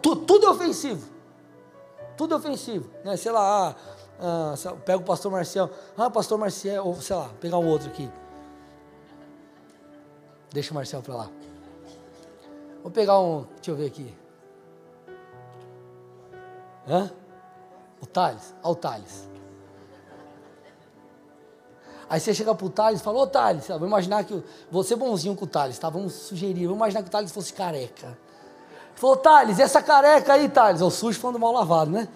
[0.02, 1.09] Tudo, é ofensivo.
[2.16, 2.90] Tudo é ofensivo.
[3.04, 3.16] Né?
[3.16, 3.76] Sei lá,
[4.18, 5.70] ah, ah, pega o pastor Marcial.
[5.96, 8.11] Ah, pastor Marcial, ou sei lá, pegar um outro aqui.
[10.52, 11.30] Deixa o Marcial para lá.
[12.83, 14.12] Vou pegar um, deixa eu ver aqui.
[16.88, 17.24] Hã?
[18.05, 19.29] O Thales, olha o Thales.
[22.07, 24.45] Aí você chega pro Thales e fala, ô Thales, vamos imaginar que.
[24.71, 25.88] Você bonzinho com o Thales, tá?
[25.88, 26.67] Vamos sugerir.
[26.67, 28.17] Vamos imaginar que o Thales fosse careca.
[28.95, 30.83] Falou, Thales, essa careca aí, Thales.
[30.83, 32.07] É o sujo falando mal lavado, né?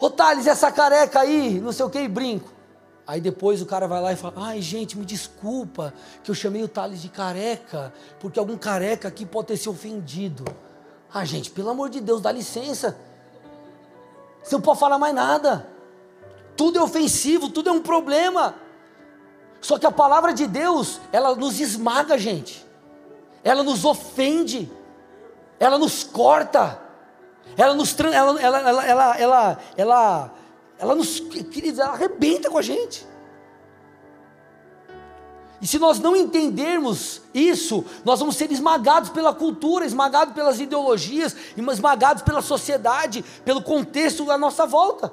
[0.00, 2.52] Ô Thales, essa careca aí, não sei o que, e brinco.
[3.06, 6.64] Aí depois o cara vai lá e fala: Ai, gente, me desculpa que eu chamei
[6.64, 10.44] o Thales de careca, porque algum careca aqui pode ter se ofendido.
[11.12, 12.96] Ah, gente, pelo amor de Deus, dá licença.
[14.44, 15.66] Você não pode falar mais nada.
[16.54, 18.54] Tudo é ofensivo, tudo é um problema.
[19.60, 22.64] Só que a palavra de Deus, ela nos esmaga, gente.
[23.42, 24.70] Ela nos ofende.
[25.58, 26.78] Ela nos corta.
[27.56, 30.34] Ela nos ela, ela, ela, ela, ela,
[30.78, 33.06] ela nos, queridos, ela arrebenta com a gente.
[35.64, 41.34] E se nós não entendermos isso, nós vamos ser esmagados pela cultura, esmagados pelas ideologias,
[41.56, 45.10] esmagados pela sociedade, pelo contexto da nossa volta.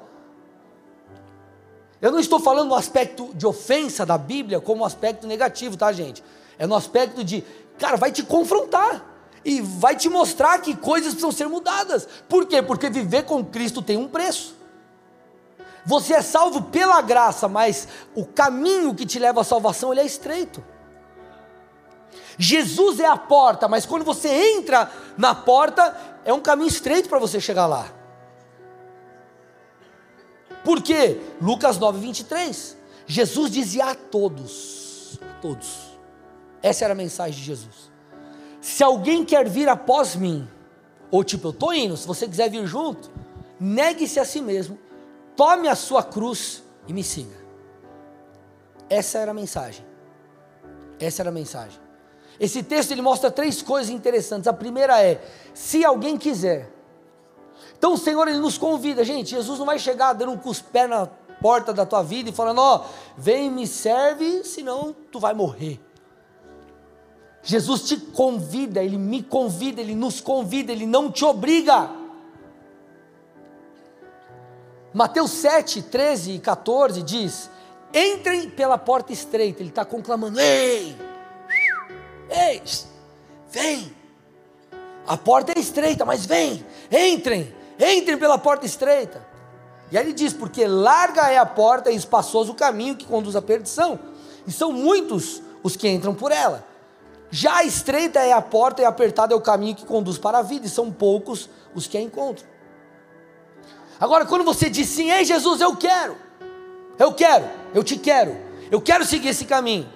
[2.02, 6.22] Eu não estou falando no aspecto de ofensa da Bíblia como aspecto negativo, tá, gente?
[6.58, 7.42] É no aspecto de,
[7.78, 9.02] cara, vai te confrontar
[9.42, 12.06] e vai te mostrar que coisas precisam ser mudadas.
[12.28, 12.60] Por quê?
[12.60, 14.54] Porque viver com Cristo tem um preço.
[15.84, 20.06] Você é salvo pela graça, mas o caminho que te leva à salvação ele é
[20.06, 20.62] estreito.
[22.38, 27.18] Jesus é a porta, mas quando você entra na porta, é um caminho estreito para
[27.18, 27.92] você chegar lá.
[30.64, 31.20] Por quê?
[31.40, 32.76] Lucas 9, 23.
[33.06, 35.98] Jesus dizia a todos, a todos,
[36.62, 37.90] essa era a mensagem de Jesus.
[38.60, 40.48] Se alguém quer vir após mim,
[41.10, 43.10] ou tipo, eu estou indo, se você quiser vir junto,
[43.58, 44.78] negue-se a si mesmo,
[45.36, 47.36] Tome a sua cruz e me siga.
[48.88, 49.84] Essa era a mensagem.
[51.00, 51.80] Essa era a mensagem.
[52.38, 54.46] Esse texto ele mostra três coisas interessantes.
[54.46, 55.22] A primeira é:
[55.54, 56.70] se alguém quiser.
[57.78, 59.30] Então o Senhor ele nos convida, gente.
[59.30, 61.06] Jesus não vai chegar dando um cuspé na
[61.40, 62.84] porta da tua vida e falando: ó, oh,
[63.16, 65.80] vem me serve, senão tu vai morrer.
[67.42, 71.90] Jesus te convida, ele me convida, ele nos convida, ele não te obriga.
[74.94, 77.50] Mateus 7, 13 e 14 diz:
[77.94, 79.62] Entrem pela porta estreita.
[79.62, 80.96] Ele está conclamando: Ei,
[82.30, 82.62] ei,
[83.50, 83.94] vem.
[85.06, 89.26] A porta é estreita, mas vem, entrem, entrem pela porta estreita.
[89.90, 93.34] E aí ele diz: Porque larga é a porta e espaçoso o caminho que conduz
[93.34, 93.98] à perdição,
[94.46, 96.64] e são muitos os que entram por ela.
[97.30, 100.66] Já estreita é a porta e apertado é o caminho que conduz para a vida,
[100.66, 102.51] e são poucos os que a encontram.
[104.02, 106.16] Agora, quando você diz sim, ei Jesus, eu quero,
[106.98, 108.36] eu quero, eu te quero,
[108.68, 109.88] eu quero seguir esse caminho.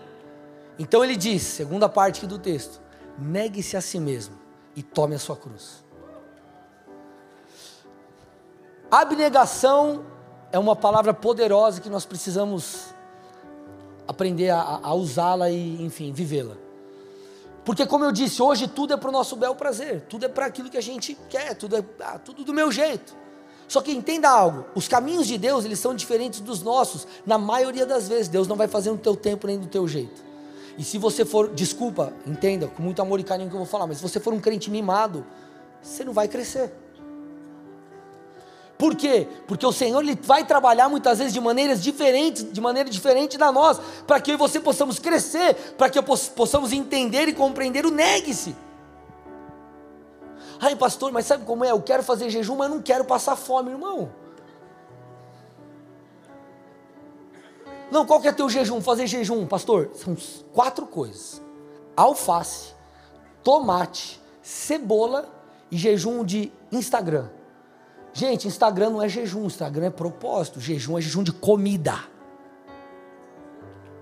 [0.78, 2.80] Então ele diz, segunda parte do texto:
[3.18, 4.36] negue-se a si mesmo
[4.76, 5.84] e tome a sua cruz.
[8.88, 10.06] Abnegação
[10.52, 12.94] é uma palavra poderosa que nós precisamos
[14.06, 16.54] aprender a, a usá-la e, enfim, vivê-la.
[17.64, 20.46] Porque, como eu disse, hoje tudo é para o nosso bel prazer, tudo é para
[20.46, 23.25] aquilo que a gente quer, tudo é ah, tudo do meu jeito.
[23.68, 27.06] Só que entenda algo, os caminhos de Deus, eles são diferentes dos nossos.
[27.26, 30.24] Na maioria das vezes, Deus não vai fazer no teu tempo nem do teu jeito.
[30.78, 33.86] E se você for, desculpa, entenda, com muito amor e carinho que eu vou falar,
[33.86, 35.26] mas se você for um crente mimado,
[35.82, 36.72] você não vai crescer.
[38.78, 39.26] Por quê?
[39.46, 43.50] Porque o Senhor ele vai trabalhar muitas vezes de maneiras diferentes, de maneira diferente da
[43.50, 47.90] nós, para que eu e você possamos crescer, para que possamos entender e compreender o
[47.90, 48.54] negue-se.
[50.60, 51.70] Ai, pastor, mas sabe como é?
[51.70, 54.10] Eu quero fazer jejum, mas não quero passar fome, irmão.
[57.90, 58.80] Não, qual que é teu jejum?
[58.80, 59.90] Fazer jejum, pastor?
[59.94, 60.16] São
[60.52, 61.40] quatro coisas:
[61.96, 62.74] alface,
[63.42, 65.28] tomate, cebola
[65.70, 67.28] e jejum de Instagram.
[68.12, 70.58] Gente, Instagram não é jejum, Instagram é propósito.
[70.58, 71.94] Jejum é jejum de comida.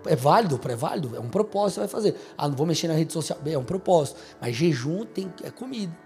[0.07, 2.17] É válido, é válido, é um propósito, você vai fazer.
[2.37, 4.21] Ah, não vou mexer na rede social, é um propósito.
[4.40, 5.97] Mas jejum tem, é comida.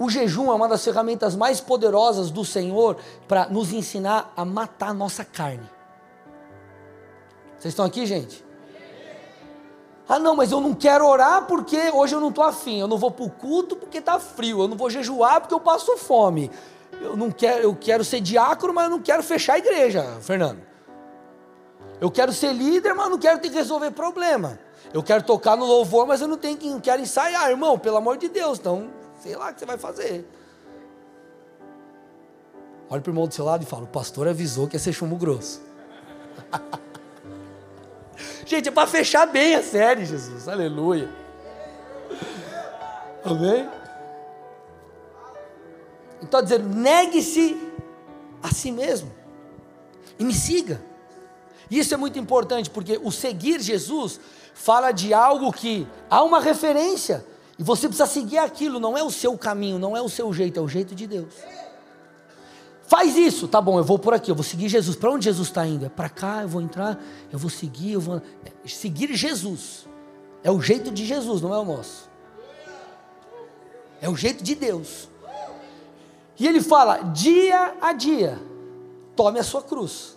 [0.00, 2.96] O jejum é uma das ferramentas mais poderosas do Senhor
[3.28, 5.68] para nos ensinar a matar a nossa carne.
[7.58, 8.42] Vocês estão aqui, gente?
[10.08, 12.80] Ah, não, mas eu não quero orar porque hoje eu não estou afim.
[12.80, 14.62] Eu não vou para o culto porque está frio.
[14.62, 16.50] Eu não vou jejuar porque eu passo fome.
[17.02, 20.62] Eu não quero, eu quero ser diácono, mas eu não quero fechar a igreja, Fernando.
[22.00, 24.58] Eu quero ser líder, mas não quero ter que resolver problema.
[24.94, 27.98] Eu quero tocar no louvor, mas eu não tenho que, não quero ensaiar, irmão, pelo
[27.98, 28.58] amor de Deus.
[28.58, 30.26] Então, Sei lá o que você vai fazer.
[32.88, 34.92] Olha para o irmão do seu lado e fala: o pastor avisou que ia ser
[34.92, 35.62] chumbo grosso.
[38.44, 40.48] Gente, é para fechar bem a série, Jesus.
[40.48, 41.08] Aleluia.
[43.24, 43.68] Amém?
[46.22, 47.56] Então, dizendo, negue-se
[48.42, 49.10] a si mesmo
[50.18, 50.82] e me siga.
[51.70, 54.20] Isso é muito importante, porque o seguir Jesus
[54.52, 57.24] fala de algo que há uma referência,
[57.60, 60.58] e você precisa seguir aquilo, não é o seu caminho, não é o seu jeito,
[60.58, 61.34] é o jeito de Deus.
[62.84, 64.96] Faz isso, tá bom, eu vou por aqui, eu vou seguir Jesus.
[64.96, 65.84] Para onde Jesus está indo?
[65.84, 66.98] É para cá, eu vou entrar,
[67.30, 68.22] eu vou seguir, eu vou.
[68.46, 69.86] É, seguir Jesus.
[70.42, 72.08] É o jeito de Jesus, não é o nosso.
[74.00, 75.10] É o jeito de Deus.
[76.38, 78.40] E ele fala: dia a dia,
[79.14, 80.16] tome a sua cruz.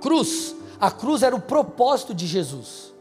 [0.00, 2.91] Cruz, a cruz era o propósito de Jesus.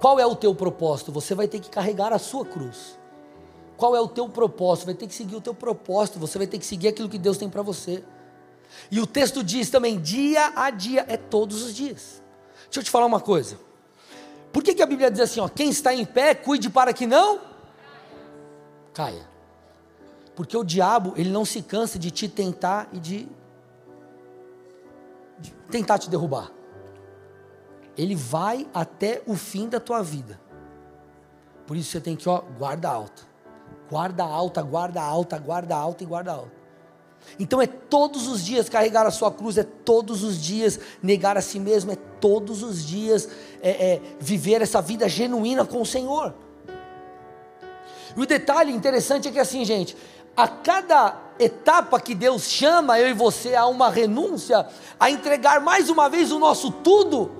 [0.00, 1.12] Qual é o teu propósito?
[1.12, 2.98] Você vai ter que carregar a sua cruz.
[3.76, 4.86] Qual é o teu propósito?
[4.86, 7.36] Vai ter que seguir o teu propósito, você vai ter que seguir aquilo que Deus
[7.36, 8.02] tem para você.
[8.90, 12.22] E o texto diz também, dia a dia, é todos os dias.
[12.64, 13.58] Deixa eu te falar uma coisa.
[14.52, 17.06] Por que, que a Bíblia diz assim, ó, quem está em pé, cuide para que
[17.06, 17.40] não
[18.92, 19.28] caia.
[20.34, 23.28] Porque o diabo, ele não se cansa de te tentar e de,
[25.38, 26.50] de tentar te derrubar.
[28.00, 30.40] Ele vai até o fim da tua vida.
[31.66, 33.22] Por isso você tem que, ó, guarda alta.
[33.90, 36.52] Guarda alta, guarda alta, guarda alta e guarda alta.
[37.38, 41.42] Então é todos os dias carregar a sua cruz, é todos os dias negar a
[41.42, 43.28] si mesmo, é todos os dias
[43.60, 46.34] é, é, viver essa vida genuína com o Senhor.
[48.16, 49.94] E o detalhe interessante é que assim, gente,
[50.34, 54.66] a cada etapa que Deus chama eu e você a uma renúncia,
[54.98, 57.39] a entregar mais uma vez o nosso tudo,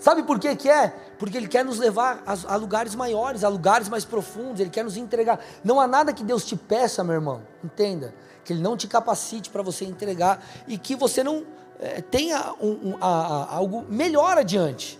[0.00, 0.92] sabe por que que é?
[1.20, 4.82] porque Ele quer nos levar a, a, lugares maiores, a lugares mais profundos, Ele quer
[4.82, 5.38] nos entregar.
[5.62, 9.50] Não há nada que Deus te peça, meu irmão, entenda, que Ele não te capacite
[9.50, 11.44] para você entregar e que você não
[11.78, 14.98] é, tenha um, um, a, a, algo melhor adiante.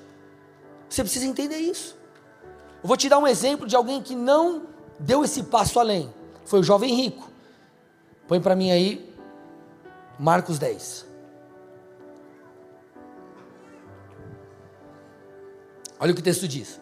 [0.91, 1.97] Você precisa entender isso.
[2.83, 4.65] Eu vou te dar um exemplo de alguém que não
[4.99, 6.13] deu esse passo além.
[6.45, 7.31] Foi o jovem rico.
[8.29, 9.11] Põe para mim aí
[10.19, 11.10] Marcos 10.
[16.01, 16.81] Olha o que o texto diz.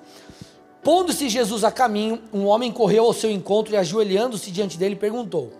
[0.82, 5.52] Pondo-se Jesus a caminho, um homem correu ao seu encontro e, ajoelhando-se diante dele, perguntou: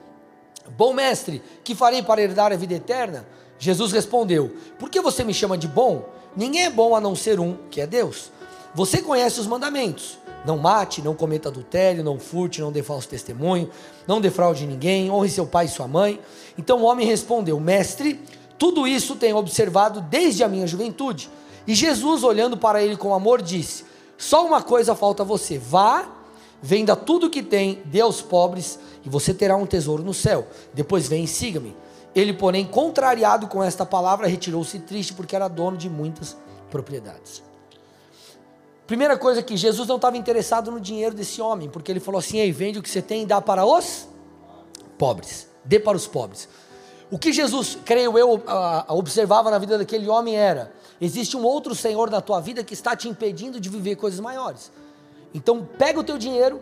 [0.76, 3.26] Bom mestre, que farei para herdar a vida eterna?
[3.58, 6.08] Jesus respondeu: Por que você me chama de bom?
[6.36, 8.30] Ninguém é bom a não ser um, que é Deus.
[8.74, 13.68] Você conhece os mandamentos: não mate, não cometa adultério, não furte, não dê falso testemunho,
[14.06, 16.20] não defraude ninguém, honre seu pai e sua mãe.
[16.56, 18.20] Então o homem respondeu: Mestre,
[18.56, 21.28] tudo isso tenho observado desde a minha juventude.
[21.68, 23.84] E Jesus, olhando para ele com amor, disse:
[24.16, 26.08] Só uma coisa falta a você: vá,
[26.62, 30.46] venda tudo que tem, dê aos pobres, e você terá um tesouro no céu.
[30.72, 31.76] Depois vem e siga-me.
[32.14, 36.34] Ele, porém, contrariado com esta palavra, retirou-se triste, porque era dono de muitas
[36.70, 37.42] propriedades.
[38.86, 42.38] Primeira coisa que Jesus não estava interessado no dinheiro desse homem, porque ele falou assim:
[42.38, 44.08] Ei, vende o que você tem e dá para os
[44.96, 45.46] pobres.
[45.66, 46.48] Dê para os pobres.
[47.10, 48.42] O que Jesus, creio eu,
[48.88, 52.96] observava na vida daquele homem era: Existe um outro Senhor na tua vida que está
[52.96, 54.72] te impedindo de viver coisas maiores.
[55.32, 56.60] Então pega o teu dinheiro,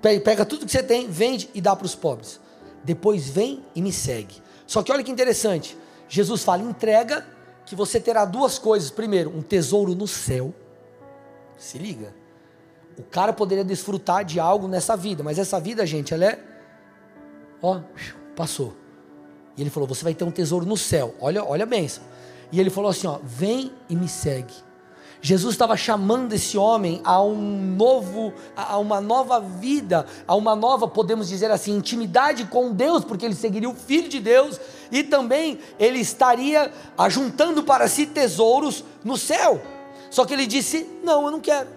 [0.00, 2.40] pega tudo que você tem, vende e dá para os pobres.
[2.82, 4.42] Depois vem e me segue.
[4.66, 5.76] Só que olha que interessante.
[6.08, 7.26] Jesus fala: entrega
[7.64, 8.90] que você terá duas coisas.
[8.90, 10.54] Primeiro, um tesouro no céu.
[11.56, 12.14] Se liga.
[12.96, 16.38] O cara poderia desfrutar de algo nessa vida, mas essa vida, gente, ela é.
[17.62, 17.80] Ó,
[18.34, 18.74] passou.
[19.56, 21.14] E ele falou: você vai ter um tesouro no céu.
[21.20, 22.02] Olha, olha a benção.
[22.50, 24.54] E ele falou assim: ó, vem e me segue.
[25.20, 27.36] Jesus estava chamando esse homem a um
[27.76, 33.26] novo, a uma nova vida, a uma nova, podemos dizer assim, intimidade com Deus, porque
[33.26, 34.60] ele seguiria o Filho de Deus
[34.92, 39.60] e também ele estaria ajuntando para si tesouros no céu.
[40.08, 41.68] Só que ele disse: Não, eu não quero.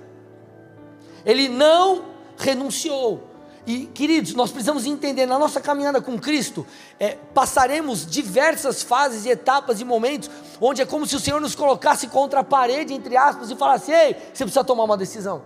[1.26, 2.04] Ele não
[2.38, 3.31] renunciou.
[3.66, 6.66] E, queridos, nós precisamos entender, na nossa caminhada com Cristo,
[7.00, 12.08] é, passaremos diversas fases etapas e momentos, onde é como se o Senhor nos colocasse
[12.08, 15.44] contra a parede, entre aspas, e falasse: Ei, você precisa tomar uma decisão.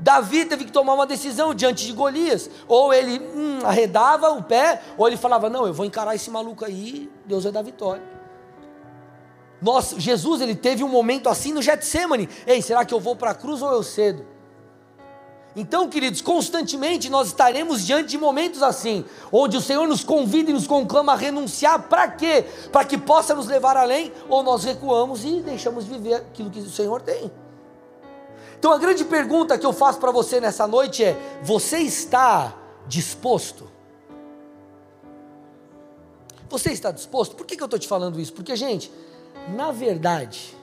[0.00, 4.82] Davi teve que tomar uma decisão diante de Golias, ou ele hum, arredava o pé,
[4.98, 8.02] ou ele falava: Não, eu vou encarar esse maluco aí, Deus vai dar vitória.
[9.62, 13.30] Nossa, Jesus ele teve um momento assim no Getsemane: Ei, será que eu vou para
[13.30, 14.39] a cruz ou eu cedo?
[15.56, 20.54] Então, queridos, constantemente nós estaremos diante de momentos assim, onde o Senhor nos convida e
[20.54, 22.44] nos conclama a renunciar, para quê?
[22.70, 26.70] Para que possa nos levar além, ou nós recuamos e deixamos viver aquilo que o
[26.70, 27.30] Senhor tem.
[28.58, 32.54] Então, a grande pergunta que eu faço para você nessa noite é: você está
[32.86, 33.68] disposto?
[36.48, 37.34] Você está disposto?
[37.34, 38.32] Por que, que eu estou te falando isso?
[38.32, 38.92] Porque, gente,
[39.48, 40.54] na verdade,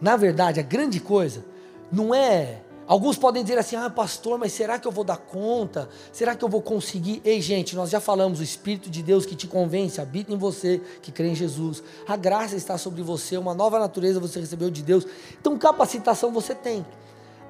[0.00, 1.44] na verdade, a grande coisa
[1.90, 5.88] não é Alguns podem dizer assim: ah, pastor, mas será que eu vou dar conta?
[6.12, 7.22] Será que eu vou conseguir?
[7.24, 10.80] Ei, gente, nós já falamos: o Espírito de Deus que te convence habita em você,
[11.00, 11.82] que crê em Jesus.
[12.06, 15.06] A graça está sobre você, uma nova natureza você recebeu de Deus.
[15.40, 16.84] Então, capacitação você tem.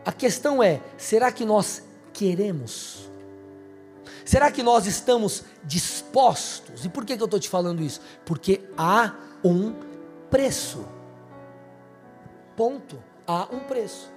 [0.04, 1.82] A questão é: será que nós
[2.12, 3.10] queremos?
[4.24, 6.84] Será que nós estamos dispostos?
[6.84, 8.00] E por que, que eu estou te falando isso?
[8.24, 9.14] Porque há
[9.44, 9.74] um
[10.30, 10.86] preço.
[12.56, 13.02] Ponto.
[13.26, 14.13] Há um preço.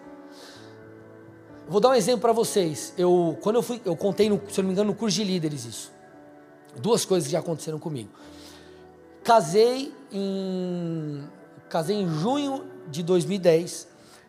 [1.70, 2.94] Vou dar um exemplo para vocês.
[2.98, 5.66] Eu, quando eu fui, eu contei, no, se não me engano, no curso de líderes
[5.66, 5.92] isso.
[6.78, 8.10] Duas coisas que já aconteceram comigo.
[9.24, 11.24] Casei em,
[11.70, 13.88] casei em junho de 2010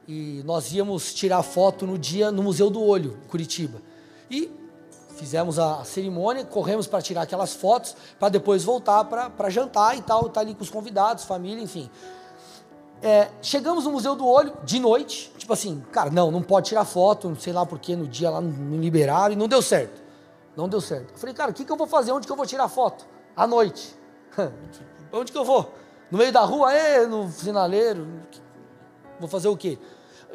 [0.09, 3.81] e nós íamos tirar foto no dia no Museu do Olho, Curitiba.
[4.29, 4.51] E
[5.17, 10.29] fizemos a cerimônia, corremos para tirar aquelas fotos, para depois voltar para jantar e tal,
[10.29, 11.91] tá ali com os convidados, família, enfim.
[13.01, 16.85] É, chegamos no Museu do Olho de noite, tipo assim, cara, não, não pode tirar
[16.85, 20.03] foto, não sei lá porque no dia lá não liberaram e não deu certo.
[20.57, 21.13] Não deu certo.
[21.13, 22.11] Eu falei, cara, o que, que eu vou fazer?
[22.11, 23.07] Onde que eu vou tirar foto?
[23.37, 23.97] À noite.
[25.13, 25.73] Onde que eu vou?
[26.11, 26.75] No meio da rua?
[26.75, 28.07] É, no sinaleiro.
[29.21, 29.79] Vou fazer o quê?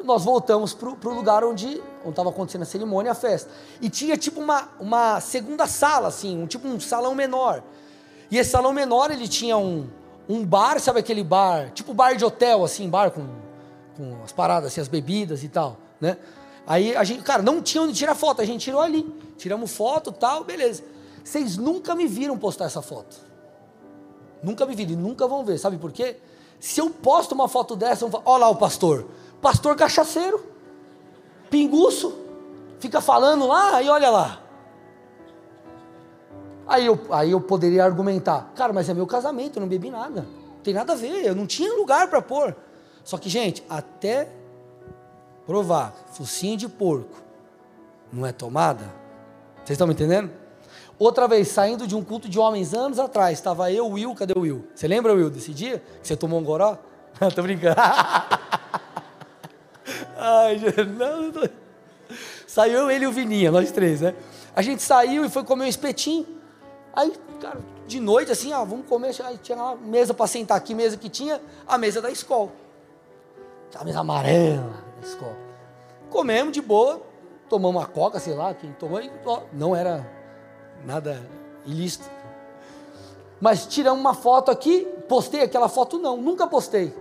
[0.02, 3.50] Nós voltamos para o lugar onde estava acontecendo a cerimônia, a festa.
[3.80, 7.62] E tinha tipo uma, uma segunda sala, assim, um tipo um salão menor.
[8.30, 9.88] E esse salão menor, ele tinha um,
[10.28, 13.26] um bar, sabe aquele bar, tipo bar de hotel, assim, bar com,
[13.96, 16.16] com as paradas, assim, as bebidas e tal, né?
[16.66, 19.04] Aí a gente, cara, não tinha onde tirar foto, a gente tirou ali.
[19.36, 20.82] Tiramos foto tal, beleza.
[21.22, 23.16] Vocês nunca me viram postar essa foto.
[24.42, 26.16] Nunca me viram e nunca vão ver, sabe por quê?
[26.58, 29.06] Se eu posto uma foto dessa, olha lá o pastor,
[29.40, 30.42] pastor cachaceiro,
[31.50, 32.14] pinguço,
[32.78, 34.43] fica falando lá e olha lá.
[36.66, 40.26] Aí eu, aí eu poderia argumentar, cara, mas é meu casamento, eu não bebi nada.
[40.62, 42.56] Tem nada a ver, eu não tinha lugar para pôr.
[43.02, 44.28] Só que, gente, até
[45.46, 47.22] provar, focinho de porco
[48.12, 48.84] não é tomada.
[49.56, 50.30] Vocês estão me entendendo?
[50.98, 54.40] Outra vez, saindo de um culto de homens anos atrás, estava eu, Will, cadê o
[54.40, 54.66] Will?
[54.74, 55.82] Você lembra, Will, desse dia?
[56.00, 56.78] Que você tomou um goró?
[57.34, 57.76] tô brincando.
[60.16, 61.48] Ai, não, não.
[62.46, 64.14] Saiu eu, ele e o Vininha, nós três, né?
[64.54, 66.24] A gente saiu e foi comer um espetinho.
[66.94, 69.14] Aí, cara, de noite assim, vamos comer.
[69.24, 72.52] Aí tinha uma mesa para sentar aqui, mesa que tinha, a mesa da escola.
[73.74, 75.36] A mesa amarela da escola.
[76.10, 77.02] Comemos de boa,
[77.48, 80.08] tomamos uma coca, sei lá, quem tomou, e, ó, não era
[80.84, 81.20] nada
[81.66, 82.08] ilícito.
[83.40, 86.94] Mas tiramos uma foto aqui, postei aquela foto, não, nunca postei.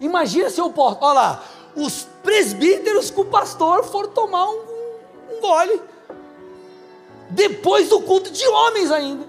[0.00, 1.44] Imagina se eu posto, olha lá,
[1.76, 4.60] os presbíteros com o pastor foram tomar um,
[5.30, 5.80] um gole.
[7.30, 9.27] Depois do culto de homens ainda.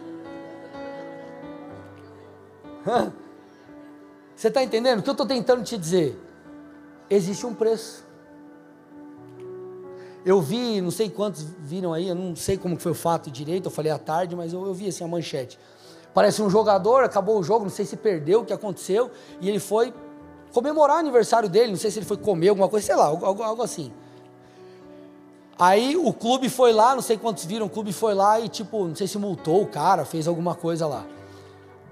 [4.36, 5.00] Você está entendendo?
[5.00, 6.18] O que eu estou tentando te dizer?
[7.10, 8.06] Existe um preço.
[10.26, 13.66] Eu vi, não sei quantos viram aí, eu não sei como foi o fato direito,
[13.66, 15.58] eu falei à tarde, mas eu, eu vi assim a manchete.
[16.14, 19.10] Parece um jogador, acabou o jogo, não sei se perdeu, o que aconteceu,
[19.40, 19.94] e ele foi
[20.54, 23.44] comemorar o aniversário dele, não sei se ele foi comer alguma coisa, sei lá, algo,
[23.44, 23.92] algo assim.
[25.58, 28.88] Aí o clube foi lá, não sei quantos viram, o clube foi lá e tipo,
[28.88, 31.06] não sei se multou o cara, fez alguma coisa lá.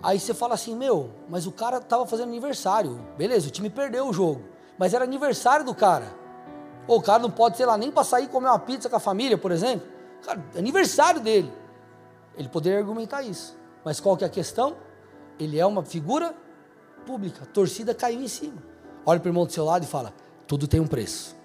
[0.01, 2.99] Aí você fala assim, meu, mas o cara tava fazendo aniversário.
[3.17, 4.41] Beleza, o time perdeu o jogo.
[4.77, 6.05] Mas era aniversário do cara.
[6.87, 9.37] O cara não pode, sei lá, nem para sair comer uma pizza com a família,
[9.37, 9.87] por exemplo.
[10.23, 11.51] Cara, é aniversário dele.
[12.37, 13.57] Ele poderia argumentar isso.
[13.83, 14.77] Mas qual que é a questão?
[15.39, 16.35] Ele é uma figura
[17.05, 17.43] pública.
[17.43, 18.61] A torcida caiu em cima.
[19.05, 20.13] Olha para o irmão do seu lado e fala:
[20.45, 21.35] tudo tem um preço.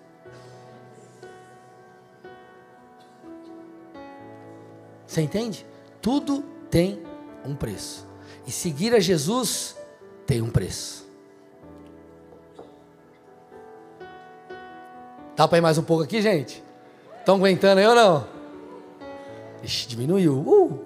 [5.06, 5.66] Você entende?
[6.00, 7.02] Tudo tem
[7.44, 8.11] um preço.
[8.46, 9.76] E seguir a Jesus
[10.26, 11.06] tem um preço.
[15.36, 16.62] Dá para ir mais um pouco aqui, gente?
[17.18, 18.26] Estão aguentando aí ou não?
[19.62, 20.34] Ixi, diminuiu.
[20.34, 20.84] Uh.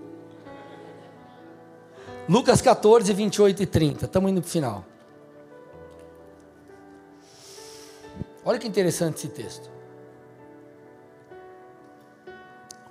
[2.28, 4.04] Lucas 14, 28 e 30.
[4.04, 4.84] Estamos indo para o final.
[8.44, 9.68] Olha que interessante esse texto.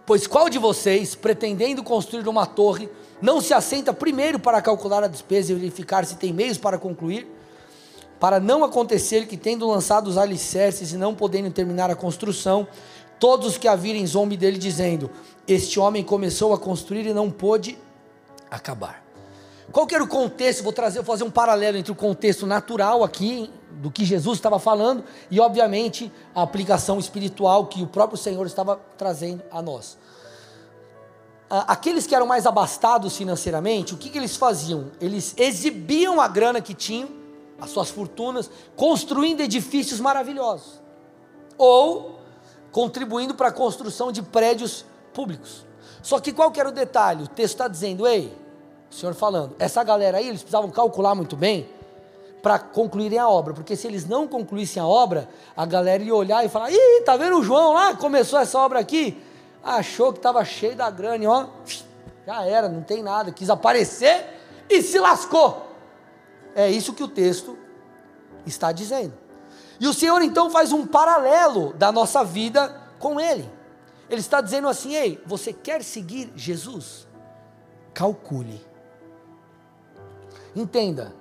[0.05, 2.89] Pois qual de vocês, pretendendo construir uma torre,
[3.22, 7.28] não se assenta primeiro para calcular a despesa e verificar se tem meios para concluir?
[8.20, 12.68] Para não acontecer que, tendo lançado os alicerces e não podendo terminar a construção,
[13.20, 15.09] todos os que a virem zombe dele, dizendo:
[15.47, 17.78] Este homem começou a construir e não pôde
[18.49, 19.03] acabar.
[19.72, 20.63] Qual que era o contexto?
[20.63, 24.59] Vou trazer, vou fazer um paralelo entre o contexto natural aqui, do que Jesus estava
[24.59, 29.97] falando, e obviamente a aplicação espiritual que o próprio Senhor estava trazendo a nós.
[31.49, 34.91] Aqueles que eram mais abastados financeiramente, o que, que eles faziam?
[34.99, 37.09] Eles exibiam a grana que tinham,
[37.61, 40.81] as suas fortunas, construindo edifícios maravilhosos.
[41.57, 42.19] Ou
[42.71, 45.65] contribuindo para a construção de prédios públicos.
[46.01, 47.23] Só que qual que era o detalhe?
[47.23, 48.35] O texto está dizendo, ei,
[48.91, 51.69] o senhor falando, essa galera aí, eles precisavam calcular muito bem
[52.41, 56.45] para concluírem a obra, porque se eles não concluíssem a obra, a galera ia olhar
[56.45, 59.17] e falar, ih, tá vendo o João lá, começou essa obra aqui,
[59.66, 61.47] achou que estava cheio da grana, e ó,
[62.26, 64.26] já era, não tem nada, quis aparecer
[64.70, 65.66] e se lascou.
[66.55, 67.57] É isso que o texto
[68.45, 69.13] está dizendo.
[69.80, 73.49] E o Senhor então faz um paralelo da nossa vida com Ele.
[74.09, 77.07] Ele está dizendo assim: ei, você quer seguir Jesus?
[77.93, 78.63] Calcule.
[80.55, 81.13] Entenda,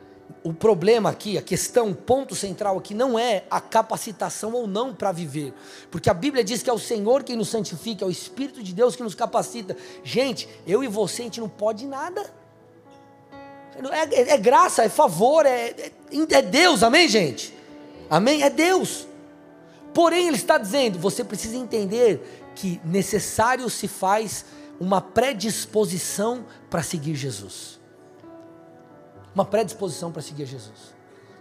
[0.45, 4.95] o problema aqui, a questão, o ponto central aqui não é a capacitação ou não
[4.95, 5.55] para viver,
[5.91, 8.75] porque a Bíblia diz que é o Senhor quem nos santifica, é o Espírito de
[8.75, 9.75] Deus que nos capacita.
[10.05, 12.31] Gente, eu e você, a gente não pode nada.
[13.91, 17.55] É, é, é graça, é favor, é, é, é Deus, amém, gente?
[18.11, 18.43] Amém?
[18.43, 19.07] É Deus.
[19.95, 24.45] Porém, Ele está dizendo: você precisa entender que necessário se faz
[24.79, 27.81] uma predisposição para seguir Jesus.
[29.35, 30.95] Uma predisposição para seguir Jesus.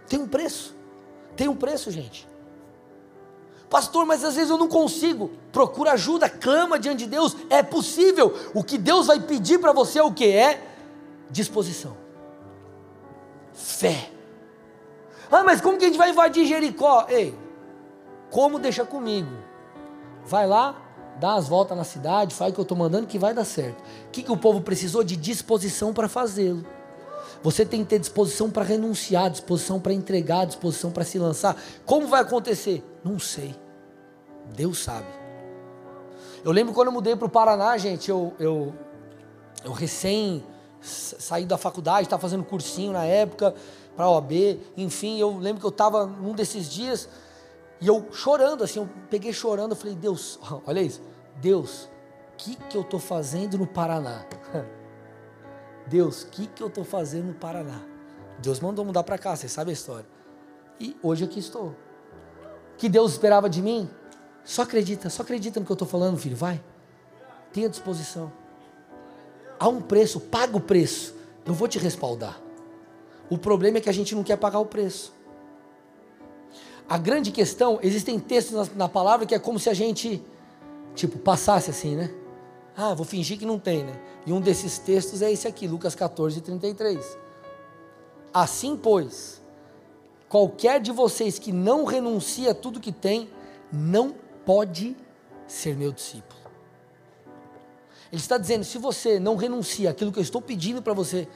[0.08, 0.74] Tem um preço.
[1.36, 2.28] Tem um preço, gente.
[3.70, 5.30] Pastor, mas às vezes eu não consigo.
[5.50, 7.36] Procura ajuda, clama diante de Deus.
[7.50, 8.34] É possível.
[8.54, 10.26] O que Deus vai pedir para você é o que?
[10.26, 10.62] É
[11.30, 11.96] disposição.
[13.52, 14.10] Fé.
[15.30, 17.06] Ah, mas como que a gente vai invadir Jericó?
[17.08, 17.36] Ei,
[18.30, 19.30] como deixa comigo?
[20.24, 20.76] Vai lá,
[21.18, 23.80] dá as voltas na cidade, faz o que eu estou mandando que vai dar certo.
[23.80, 25.02] O que, que o povo precisou?
[25.02, 26.64] De disposição para fazê-lo.
[27.44, 31.54] Você tem que ter disposição para renunciar, disposição para entregar, disposição para se lançar.
[31.84, 32.82] Como vai acontecer?
[33.04, 33.54] Não sei.
[34.56, 35.06] Deus sabe.
[36.42, 38.72] Eu lembro quando eu mudei para o Paraná, gente, eu, eu,
[39.62, 40.42] eu recém
[40.80, 43.54] saí da faculdade, estava fazendo cursinho na época
[43.94, 44.32] para a OAB,
[44.74, 47.08] enfim, eu lembro que eu estava num desses dias
[47.78, 51.02] e eu chorando, assim, eu peguei chorando, eu falei, Deus, olha isso,
[51.36, 51.90] Deus,
[52.32, 54.24] o que, que eu estou fazendo no Paraná?
[55.86, 57.80] Deus, o que, que eu estou fazendo no Paraná?
[58.38, 60.06] Deus mandou mudar para cá, você sabe a história.
[60.80, 61.74] E hoje aqui estou.
[62.76, 63.88] Que Deus esperava de mim?
[64.44, 66.62] Só acredita, só acredita no que eu estou falando, filho, vai.
[67.52, 68.32] Tenha disposição
[69.58, 71.14] há um preço, paga o preço.
[71.44, 72.40] Eu vou te respaldar.
[73.30, 75.12] O problema é que a gente não quer pagar o preço.
[76.88, 80.22] A grande questão, existem textos na, na, palavra que é como se a gente,
[80.94, 82.10] tipo, passasse assim, né?
[82.76, 84.00] Ah, vou fingir que não tem, né?
[84.26, 87.18] E um desses textos é esse aqui, Lucas 14, 33.
[88.32, 89.40] Assim, pois,
[90.28, 93.30] qualquer de vocês que não renuncia a tudo que tem,
[93.72, 94.14] não
[94.44, 94.96] pode
[95.46, 96.40] ser meu discípulo.
[98.10, 101.28] Ele está dizendo: se você não renuncia aquilo que eu estou pedindo para você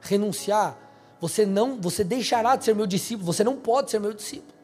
[0.00, 0.78] renunciar,
[1.20, 4.54] você não, você deixará de ser meu discípulo, você não pode ser meu discípulo.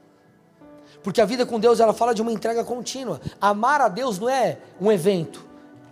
[1.03, 3.21] Porque a vida com Deus, ela fala de uma entrega contínua.
[3.41, 5.47] Amar a Deus não é um evento,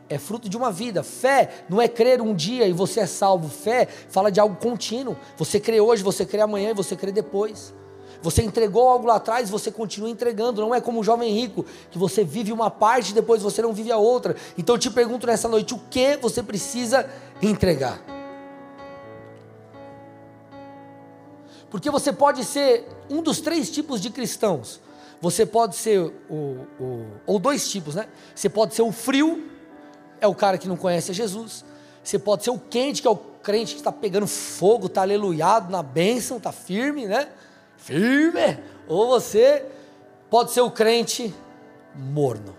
[0.09, 1.03] é fruto de uma vida.
[1.03, 3.49] Fé não é crer um dia e você é salvo.
[3.49, 5.17] Fé fala de algo contínuo.
[5.37, 7.75] Você crê hoje, você crê amanhã e você crê depois.
[8.21, 10.61] Você entregou algo lá atrás, você continua entregando.
[10.61, 13.73] Não é como o jovem rico, que você vive uma parte e depois você não
[13.73, 14.35] vive a outra.
[14.57, 17.09] Então eu te pergunto nessa noite: o que você precisa
[17.41, 18.01] entregar?
[21.71, 24.81] Porque você pode ser um dos três tipos de cristãos.
[25.21, 25.99] Você pode ser
[26.31, 28.07] o, o, ou dois tipos, né?
[28.35, 29.51] Você pode ser o frio,
[30.21, 31.65] é o cara que não conhece Jesus.
[32.03, 35.71] Você pode ser o quente, que é o crente que está pegando fogo, está aleluiado
[35.71, 37.29] na bênção, está firme, né?
[37.79, 39.65] firme, ou você
[40.29, 41.35] pode ser o crente
[41.95, 42.55] morno.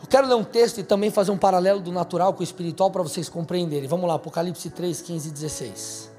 [0.00, 2.90] Eu quero ler um texto e também fazer um paralelo do natural com o espiritual
[2.90, 3.88] para vocês compreenderem.
[3.88, 6.10] Vamos lá, Apocalipse 3, 15 e 16.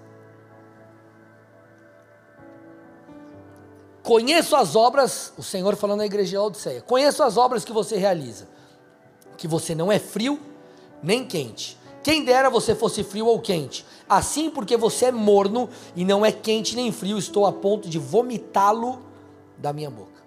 [4.03, 7.97] Conheço as obras, o Senhor falando na igreja de Laodiceia, conheço as obras que você
[7.97, 8.47] realiza,
[9.37, 10.39] que você não é frio
[11.01, 11.77] nem quente.
[12.03, 13.85] Quem dera você fosse frio ou quente.
[14.07, 17.97] Assim, porque você é morno e não é quente nem frio, estou a ponto de
[17.97, 19.01] vomitá-lo
[19.57, 20.23] da minha boca.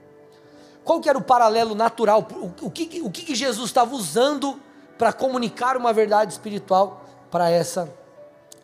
[0.85, 2.27] Qual que era o paralelo natural?
[2.63, 4.59] O, que, o que Jesus estava usando
[4.97, 7.93] para comunicar uma verdade espiritual para essa,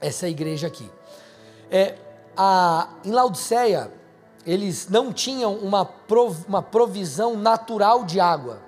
[0.01, 0.91] essa igreja aqui?
[1.71, 1.97] É,
[2.37, 3.93] a, em Laodiceia,
[4.47, 8.61] eles não tinham uma, prov, uma provisão natural de água.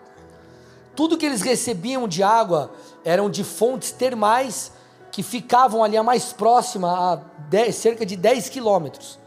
[0.96, 2.72] Tudo que eles recebiam de água
[3.04, 4.72] eram de fontes termais
[5.12, 7.16] que ficavam ali a mais próxima, a
[7.48, 9.18] 10, cerca de 10 quilômetros.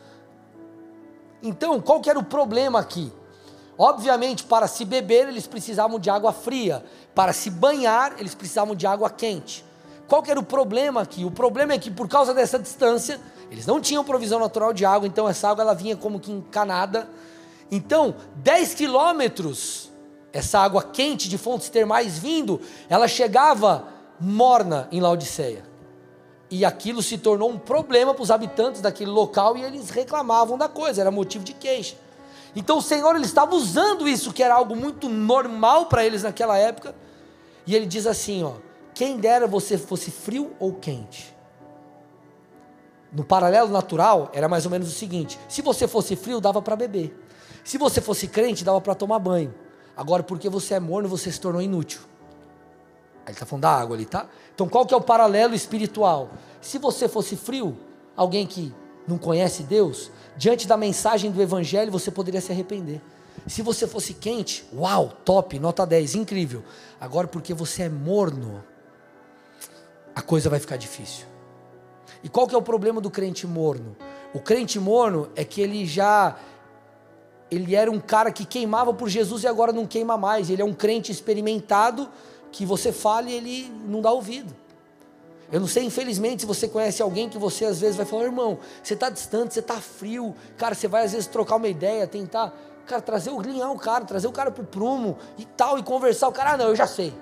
[1.41, 3.13] Então, qual que era o problema aqui?
[3.77, 6.83] Obviamente, para se beber, eles precisavam de água fria.
[7.15, 9.63] Para se banhar, eles precisavam de água quente.
[10.07, 11.23] Qual que era o problema aqui?
[11.23, 15.07] O problema é que, por causa dessa distância, eles não tinham provisão natural de água,
[15.07, 17.07] então essa água ela vinha como que encanada.
[17.71, 19.88] Então, 10 quilômetros
[20.31, 23.87] essa água quente de fontes termais vindo, ela chegava
[24.19, 25.63] morna em Laodiceia.
[26.51, 30.67] E aquilo se tornou um problema para os habitantes daquele local e eles reclamavam da
[30.67, 31.95] coisa, era motivo de queixa.
[32.55, 36.57] Então o Senhor ele estava usando isso, que era algo muito normal para eles naquela
[36.57, 36.95] época,
[37.67, 38.53] e ele diz assim: ó,
[38.95, 41.35] quem dera você fosse frio ou quente.
[43.11, 46.75] No paralelo natural, era mais ou menos o seguinte: se você fosse frio, dava para
[46.75, 47.15] beber.
[47.63, 49.53] Se você fosse crente, dava para tomar banho.
[49.99, 51.99] Agora, porque você é morno, você se tornou inútil.
[53.25, 54.29] Ele está falando da água ali, tá?
[54.55, 56.29] Então, qual que é o paralelo espiritual?
[56.61, 57.77] Se você fosse frio,
[58.15, 58.73] alguém que
[59.05, 63.01] não conhece Deus, diante da mensagem do Evangelho, você poderia se arrepender.
[63.45, 66.63] Se você fosse quente, uau, top, nota 10, incrível.
[66.97, 68.63] Agora, porque você é morno,
[70.15, 71.25] a coisa vai ficar difícil.
[72.23, 73.97] E qual que é o problema do crente morno?
[74.33, 76.37] O crente morno é que ele já
[77.51, 80.49] ele era um cara que queimava por Jesus e agora não queima mais.
[80.49, 82.09] Ele é um crente experimentado
[82.51, 84.55] que você fala e ele não dá ouvido.
[85.51, 88.59] Eu não sei, infelizmente, se você conhece alguém que você às vezes vai falar, irmão,
[88.83, 92.53] você está distante, você está frio, cara, você vai às vezes trocar uma ideia, tentar,
[92.85, 96.27] cara, trazer o linhar o cara, trazer o cara pro prumo e tal, e conversar,
[96.27, 97.15] o cara, ah, não, eu já sei.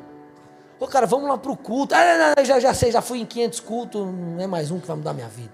[0.78, 1.96] Ô cara, vamos lá pro culto.
[1.96, 4.80] Ah, não, não, já, já sei, já fui em 500 cultos, não é mais um
[4.80, 5.54] que vai mudar minha vida.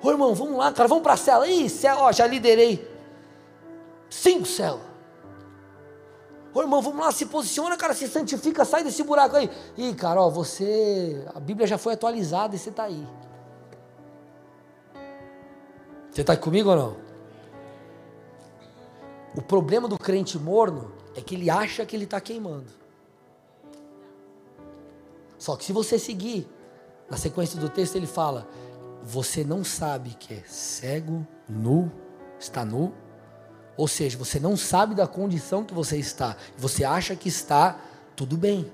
[0.00, 1.48] Ô irmão, vamos lá, cara, vamos pra cela.
[1.48, 2.95] Ih, cela, ó, já liderei
[4.16, 4.80] cinco celas.
[6.54, 9.50] Ô irmão, vamos lá, se posiciona, cara, se santifica, sai desse buraco aí.
[9.76, 13.06] Ih, cara, ó, você, a Bíblia já foi atualizada e você está aí.
[16.10, 16.96] Você está comigo ou não?
[19.36, 22.70] O problema do crente morno é que ele acha que ele está queimando.
[25.36, 26.48] Só que se você seguir,
[27.10, 28.48] na sequência do texto ele fala:
[29.02, 31.92] Você não sabe que é cego, nu,
[32.38, 32.94] está nu.
[33.76, 36.36] Ou seja, você não sabe da condição que você está.
[36.56, 37.78] Você acha que está
[38.14, 38.70] tudo bem.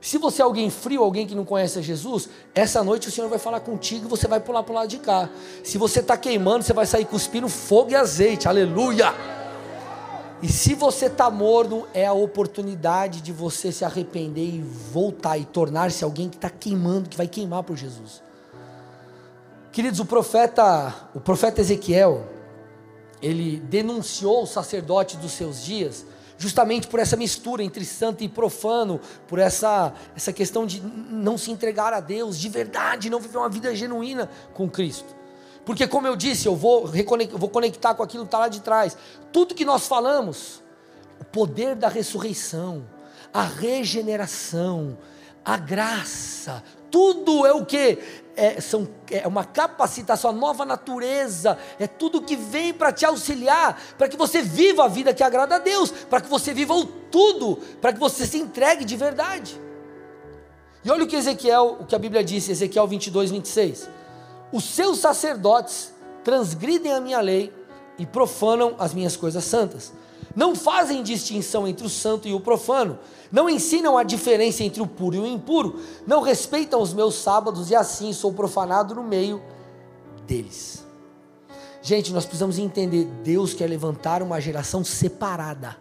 [0.00, 3.38] Se você é alguém frio, alguém que não conhece Jesus, essa noite o Senhor vai
[3.38, 5.30] falar contigo e você vai pular para o lado de cá.
[5.62, 8.48] Se você está queimando, você vai sair cuspindo fogo e azeite.
[8.48, 9.14] Aleluia!
[10.42, 15.44] E se você está morno, é a oportunidade de você se arrepender e voltar e
[15.44, 18.20] tornar-se alguém que está queimando, que vai queimar por Jesus.
[19.70, 22.26] Queridos, o profeta, o profeta Ezequiel,
[23.22, 26.04] ele denunciou o sacerdote dos seus dias,
[26.36, 31.52] justamente por essa mistura entre santo e profano, por essa, essa questão de não se
[31.52, 35.14] entregar a Deus de verdade, não viver uma vida genuína com Cristo.
[35.64, 36.90] Porque, como eu disse, eu vou,
[37.36, 38.96] vou conectar com aquilo que está lá de trás.
[39.32, 40.60] Tudo que nós falamos,
[41.20, 42.84] o poder da ressurreição,
[43.32, 44.98] a regeneração,
[45.44, 47.98] a graça, tudo é o que?
[48.34, 53.80] É, são, é uma capacitação, a nova natureza, é tudo que vem para te auxiliar,
[53.98, 56.84] para que você viva a vida que agrada a Deus, para que você viva o
[56.84, 59.60] tudo, para que você se entregue de verdade.
[60.84, 63.88] E olha o que Ezequiel, o que a Bíblia disse, Ezequiel 22, 26
[64.52, 67.52] os seus sacerdotes transgridem a minha lei
[67.98, 69.92] e profanam as minhas coisas santas.
[70.34, 72.98] Não fazem distinção entre o santo e o profano,
[73.30, 77.70] não ensinam a diferença entre o puro e o impuro, não respeitam os meus sábados
[77.70, 79.42] e assim sou profanado no meio
[80.26, 80.84] deles.
[81.82, 85.76] Gente, nós precisamos entender: Deus quer levantar uma geração separada,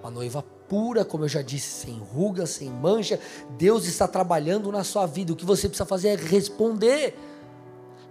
[0.00, 3.20] uma noiva pura, como eu já disse, sem ruga, sem mancha.
[3.50, 5.32] Deus está trabalhando na sua vida.
[5.32, 7.16] O que você precisa fazer é responder.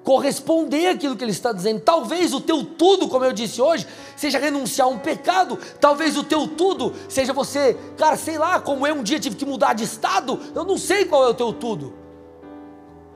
[0.05, 1.81] Corresponder aquilo que Ele está dizendo.
[1.81, 3.85] Talvez o teu tudo, como eu disse hoje,
[4.15, 5.59] seja renunciar a um pecado.
[5.81, 9.45] Talvez o teu tudo seja você, cara, sei lá, como eu um dia tive que
[9.45, 10.39] mudar de estado.
[10.55, 11.93] Eu não sei qual é o teu tudo.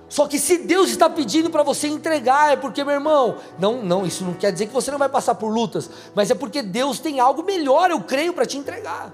[0.10, 4.06] Só que se Deus está pedindo para você entregar, é porque, meu irmão, não, não,
[4.06, 7.00] isso não quer dizer que você não vai passar por lutas, mas é porque Deus
[7.00, 9.14] tem algo melhor, eu creio, para te entregar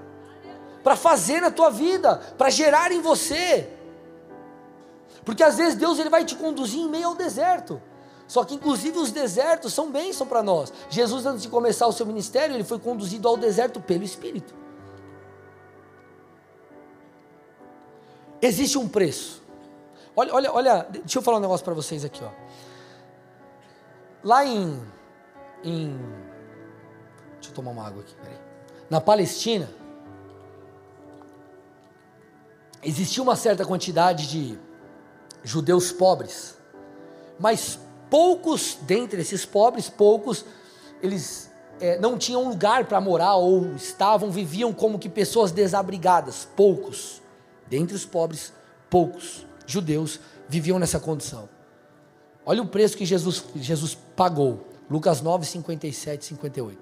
[0.86, 3.70] para fazer na tua vida, para gerar em você.
[5.26, 7.82] Porque às vezes Deus ele vai te conduzir em meio ao deserto.
[8.26, 10.72] Só que inclusive os desertos são bênção para nós.
[10.88, 14.54] Jesus antes de começar o seu ministério, ele foi conduzido ao deserto pelo Espírito.
[18.40, 19.42] Existe um preço.
[20.14, 22.30] Olha, olha, olha, deixa eu falar um negócio para vocês aqui, ó.
[24.24, 24.80] Lá em,
[25.62, 25.98] em
[27.46, 28.38] Deixa eu tomar uma água aqui, peraí.
[28.88, 29.68] Na Palestina,
[32.82, 34.58] existia uma certa quantidade de
[35.46, 36.58] judeus pobres,
[37.38, 37.78] mas
[38.10, 40.44] poucos dentre esses pobres, poucos,
[41.00, 41.48] eles
[41.80, 47.22] é, não tinham lugar para morar ou estavam, viviam como que pessoas desabrigadas, poucos.
[47.68, 48.52] Dentre os pobres,
[48.90, 50.18] poucos judeus
[50.48, 51.48] viviam nessa condição.
[52.44, 54.66] Olha o preço que Jesus, Jesus pagou.
[54.90, 56.78] Lucas 9, 57 58.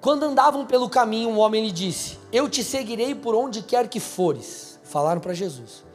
[0.00, 4.00] Quando andavam pelo caminho, um homem lhe disse: Eu te seguirei por onde quer que
[4.00, 4.78] fores.
[4.84, 5.89] Falaram para Jesus.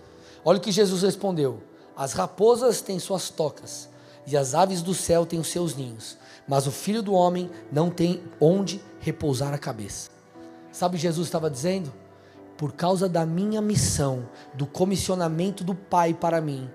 [0.47, 1.63] Olha o que Jesus respondeu:
[1.97, 3.89] As raposas têm suas tocas,
[4.27, 6.17] e as aves do céu têm os seus ninhos,
[6.47, 10.11] mas o filho do homem não tem onde repousar a cabeça.
[10.71, 11.91] Sabe o que Jesus estava dizendo?
[12.55, 16.69] Por causa da minha missão, do comissionamento do Pai para mim,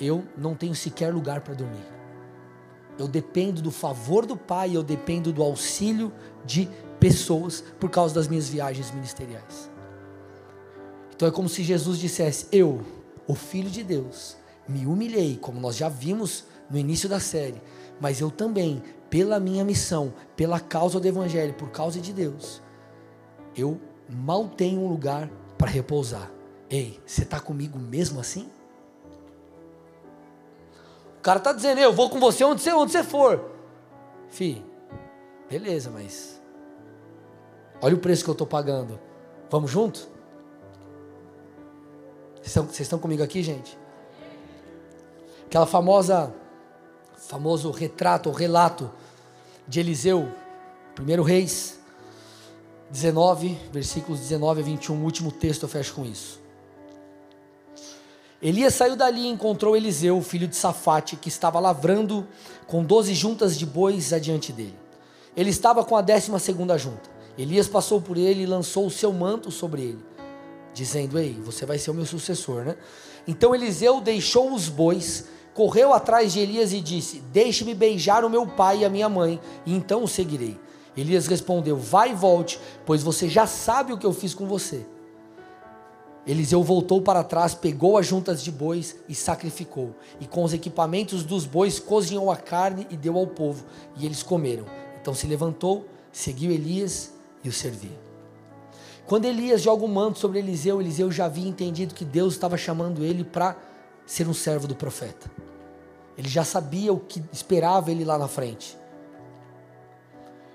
[0.00, 1.84] eu não tenho sequer lugar para dormir.
[2.98, 6.12] Eu dependo do favor do Pai, eu dependo do auxílio
[6.44, 6.68] de
[6.98, 9.70] pessoas por causa das minhas viagens ministeriais.
[11.14, 12.80] Então é como se Jesus dissesse: Eu,
[13.26, 14.36] o Filho de Deus,
[14.68, 17.60] me humilhei, como nós já vimos no início da série,
[18.00, 22.62] mas eu também, pela minha missão, pela causa do Evangelho, por causa de Deus,
[23.56, 26.30] eu mal tenho um lugar para repousar.
[26.68, 28.48] Ei, você está comigo mesmo assim?
[31.18, 33.50] O cara está dizendo, eu vou com você onde você, onde você for.
[34.28, 34.64] Fi,
[35.48, 36.40] beleza, mas
[37.82, 38.98] olha o preço que eu estou pagando.
[39.50, 40.08] Vamos junto?
[42.40, 43.78] Vocês estão, vocês estão comigo aqui, gente?
[45.46, 46.32] Aquela famosa,
[47.16, 48.90] famoso retrato relato
[49.68, 50.32] de Eliseu,
[50.94, 51.78] primeiro Reis
[52.90, 56.40] 19, versículos 19 a 21, o último texto eu fecho com isso.
[58.42, 62.26] Elias saiu dali e encontrou Eliseu, filho de Safate, que estava lavrando
[62.66, 64.76] com doze juntas de bois adiante dele.
[65.36, 67.10] Ele estava com a décima segunda junta.
[67.36, 69.98] Elias passou por ele e lançou o seu manto sobre ele,
[70.72, 72.76] dizendo: Ei, você vai ser o meu sucessor, né?
[73.26, 78.46] Então Eliseu deixou os bois, correu atrás de Elias e disse: Deixe-me beijar o meu
[78.46, 80.58] pai e a minha mãe, e então o seguirei.
[80.96, 84.84] Elias respondeu: Vai e volte, pois você já sabe o que eu fiz com você.
[86.26, 89.94] Eliseu voltou para trás, pegou as juntas de bois e sacrificou.
[90.20, 93.64] E com os equipamentos dos bois cozinhou a carne e deu ao povo,
[93.96, 94.66] e eles comeram.
[95.00, 97.12] Então se levantou, seguiu Elias
[97.42, 98.09] e o serviu.
[99.10, 103.02] Quando Elias joga o manto sobre Eliseu, Eliseu já havia entendido que Deus estava chamando
[103.02, 103.56] ele para
[104.06, 105.28] ser um servo do profeta.
[106.16, 108.78] Ele já sabia o que esperava ele lá na frente.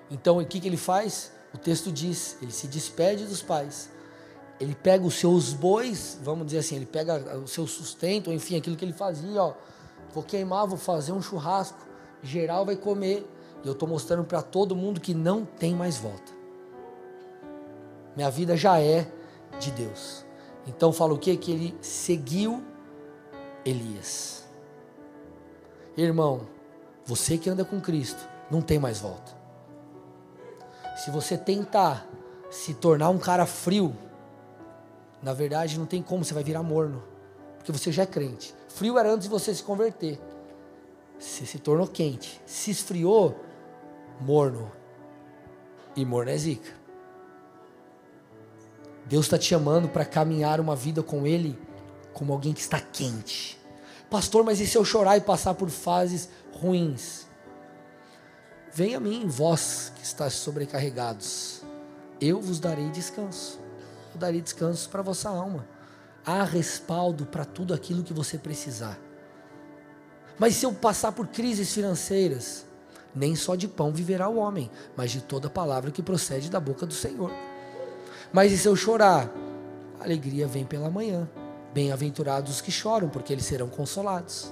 [0.09, 1.33] Então o que, que ele faz?
[1.53, 3.89] O texto diz: ele se despede dos pais
[4.57, 8.77] ele pega os seus bois, vamos dizer assim, ele pega o seu sustento, enfim, aquilo
[8.77, 9.53] que ele fazia, ó,
[10.13, 11.77] vou queimar, vou fazer um churrasco,
[12.23, 13.29] geral vai comer,
[13.65, 16.34] e eu estou mostrando para todo mundo que não tem mais volta.
[18.15, 19.07] Minha vida já é
[19.59, 20.25] de Deus.
[20.67, 21.35] Então fala o que?
[21.37, 22.63] Que ele seguiu
[23.63, 24.45] Elias.
[25.97, 26.47] Irmão,
[27.05, 29.33] você que anda com Cristo, não tem mais volta.
[30.97, 32.07] Se você tentar
[32.49, 33.95] se tornar um cara frio,
[35.21, 37.03] na verdade, não tem como, você vai virar morno.
[37.57, 38.53] Porque você já é crente.
[38.69, 40.19] Frio era antes de você se converter.
[41.17, 42.41] Você se tornou quente.
[42.45, 43.35] Se esfriou,
[44.21, 44.71] morno.
[45.95, 46.84] E morno é zica.
[49.05, 51.57] Deus está te chamando para caminhar uma vida com Ele
[52.13, 53.59] como alguém que está quente.
[54.09, 57.27] Pastor, mas e se eu chorar e passar por fases ruins?
[58.73, 61.61] Venha a mim, vós que estáis sobrecarregados,
[62.19, 63.65] eu vos darei descanso
[64.15, 65.67] eu darei descanso para a vossa alma.
[66.25, 68.97] Há respaldo para tudo aquilo que você precisar.
[70.39, 72.65] Mas se eu passar por crises financeiras,
[73.13, 76.85] nem só de pão viverá o homem, mas de toda palavra que procede da boca
[76.85, 77.31] do Senhor.
[78.35, 79.31] Mas e se eu chorar?
[79.97, 81.25] A alegria vem pela manhã.
[81.73, 84.51] Bem-aventurados os que choram, porque eles serão consolados.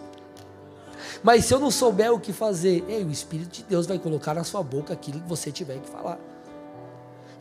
[1.22, 4.34] Mas se eu não souber o que fazer, ei, o Espírito de Deus vai colocar
[4.34, 6.18] na sua boca aquilo que você tiver que falar.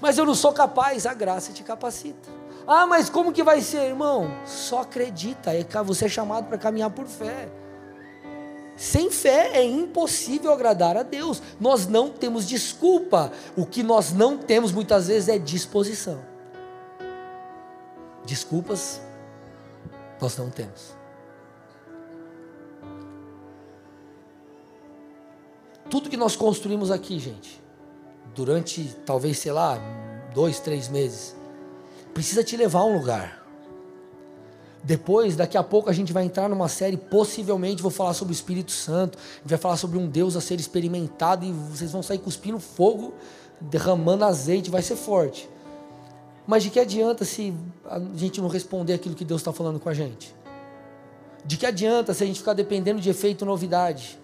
[0.00, 2.28] Mas eu não sou capaz, a graça te capacita.
[2.66, 4.28] Ah, mas como que vai ser, irmão?
[4.44, 7.48] Só acredita, é você é chamado para caminhar por fé.
[8.76, 11.40] Sem fé é impossível agradar a Deus.
[11.60, 13.30] Nós não temos desculpa.
[13.56, 16.31] O que nós não temos muitas vezes é disposição.
[18.24, 19.00] Desculpas
[20.20, 20.94] nós não temos.
[25.90, 27.60] Tudo que nós construímos aqui, gente,
[28.34, 29.78] durante talvez, sei lá,
[30.32, 31.34] dois, três meses,
[32.14, 33.42] precisa te levar a um lugar.
[34.84, 38.34] Depois, daqui a pouco, a gente vai entrar numa série, possivelmente vou falar sobre o
[38.34, 42.58] Espírito Santo, vai falar sobre um Deus a ser experimentado e vocês vão sair cuspindo
[42.58, 43.14] fogo,
[43.60, 45.48] derramando azeite, vai ser forte.
[46.46, 49.88] Mas de que adianta se a gente não responder aquilo que Deus está falando com
[49.88, 50.34] a gente?
[51.44, 54.18] De que adianta se a gente ficar dependendo de efeito novidade?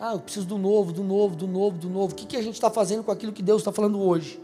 [0.00, 2.12] Ah, eu preciso do novo, do novo, do novo, do novo.
[2.12, 4.42] O que, que a gente está fazendo com aquilo que Deus está falando hoje?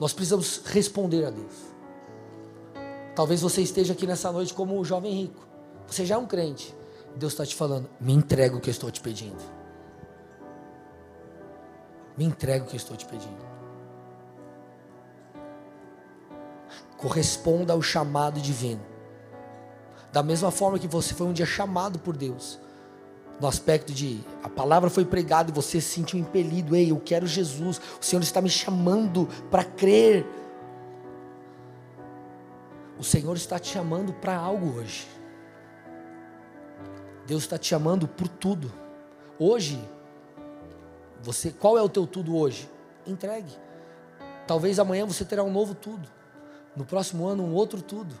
[0.00, 1.52] Nós precisamos responder a Deus.
[3.14, 5.46] Talvez você esteja aqui nessa noite como o jovem rico.
[5.86, 6.74] Você já é um crente.
[7.16, 9.59] Deus está te falando: me entrega o que eu estou te pedindo.
[12.20, 13.42] Me entrega o que eu estou te pedindo.
[16.98, 18.82] Corresponda ao chamado divino.
[20.12, 22.60] Da mesma forma que você foi um dia chamado por Deus,
[23.40, 27.26] no aspecto de a palavra foi pregada e você se sentiu impelido, ei, eu quero
[27.26, 30.26] Jesus, o Senhor está me chamando para crer.
[32.98, 35.08] O Senhor está te chamando para algo hoje.
[37.26, 38.70] Deus está te chamando por tudo.
[39.38, 39.82] Hoje,
[41.22, 42.68] você, qual é o teu tudo hoje?
[43.06, 43.52] Entregue.
[44.46, 46.08] Talvez amanhã você terá um novo tudo.
[46.76, 48.14] No próximo ano um outro tudo.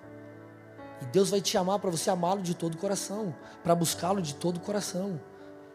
[1.02, 4.34] E Deus vai te chamar para você amá-lo de todo o coração, para buscá-lo de
[4.34, 5.18] todo o coração,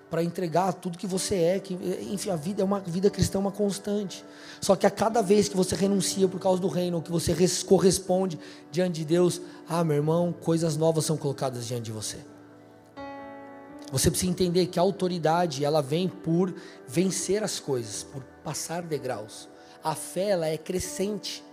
[0.10, 1.74] para entregar tudo que você é, que,
[2.12, 4.24] enfim, a vida é uma vida cristã uma constante.
[4.62, 7.34] Só que a cada vez que você renuncia por causa do reino, ou que você
[7.66, 8.40] corresponde
[8.72, 12.35] diante de Deus, ah, meu irmão, coisas novas são colocadas diante de você.
[13.92, 16.54] Você precisa entender que a autoridade, ela vem por
[16.88, 19.48] vencer as coisas, por passar degraus.
[19.84, 21.44] A fé, ela é crescente.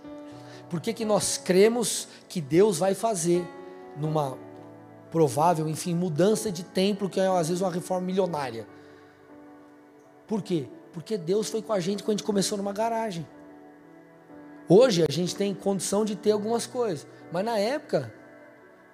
[0.69, 3.45] Por que, que nós cremos que Deus vai fazer?
[3.97, 4.37] numa
[5.11, 8.67] provável, enfim, mudança de templo, que é às vezes uma reforma milionária.
[10.27, 10.67] Por quê?
[10.91, 13.27] Porque Deus foi com a gente quando a gente começou numa garagem.
[14.67, 18.11] Hoje a gente tem condição de ter algumas coisas, mas na época,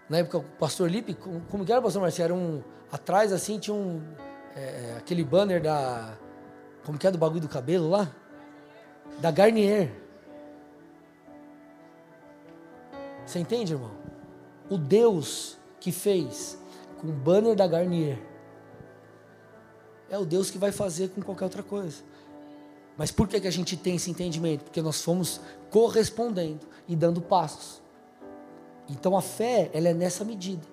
[0.10, 2.26] na época o pastor Lipe, como, como que era, pastor Marcelo?
[2.26, 4.02] Era um, atrás assim tinha um,
[4.56, 6.18] é, aquele banner da,
[6.86, 8.10] como que é do bagulho do cabelo lá?
[9.20, 9.92] Da Garnier.
[13.26, 14.00] Você entende, irmão?
[14.70, 16.58] o Deus que fez
[17.00, 18.20] com o banner da Garnier
[20.10, 22.04] é o Deus que vai fazer com qualquer outra coisa.
[22.98, 24.64] Mas por que, que a gente tem esse entendimento?
[24.64, 27.82] Porque nós fomos correspondendo e dando passos.
[28.90, 30.66] Então a fé, ela é nessa medida.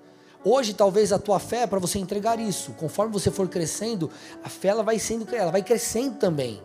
[0.48, 2.70] Hoje talvez a tua fé é para você entregar isso.
[2.74, 4.08] Conforme você for crescendo,
[4.44, 6.62] a fé ela vai sendo, ela vai crescendo também.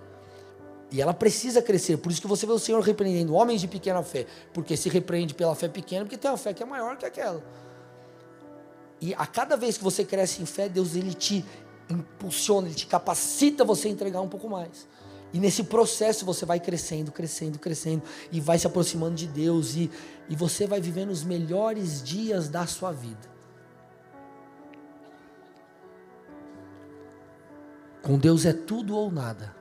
[0.91, 1.97] E ela precisa crescer.
[1.97, 4.27] Por isso que você vê o Senhor repreendendo homens de pequena fé.
[4.53, 7.43] Porque se repreende pela fé pequena, porque tem uma fé que é maior que aquela.
[9.01, 11.43] E a cada vez que você cresce em fé, Deus ele te
[11.89, 14.87] impulsiona, ele te capacita você a entregar um pouco mais.
[15.33, 19.89] E nesse processo você vai crescendo, crescendo, crescendo e vai se aproximando de Deus e,
[20.29, 23.30] e você vai vivendo os melhores dias da sua vida.
[28.01, 29.55] Com Deus é tudo ou nada.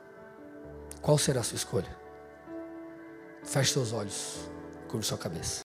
[1.03, 1.97] Qual será a sua escolha?
[3.45, 4.51] Feche seus olhos,
[4.88, 5.59] curva sua cabeça.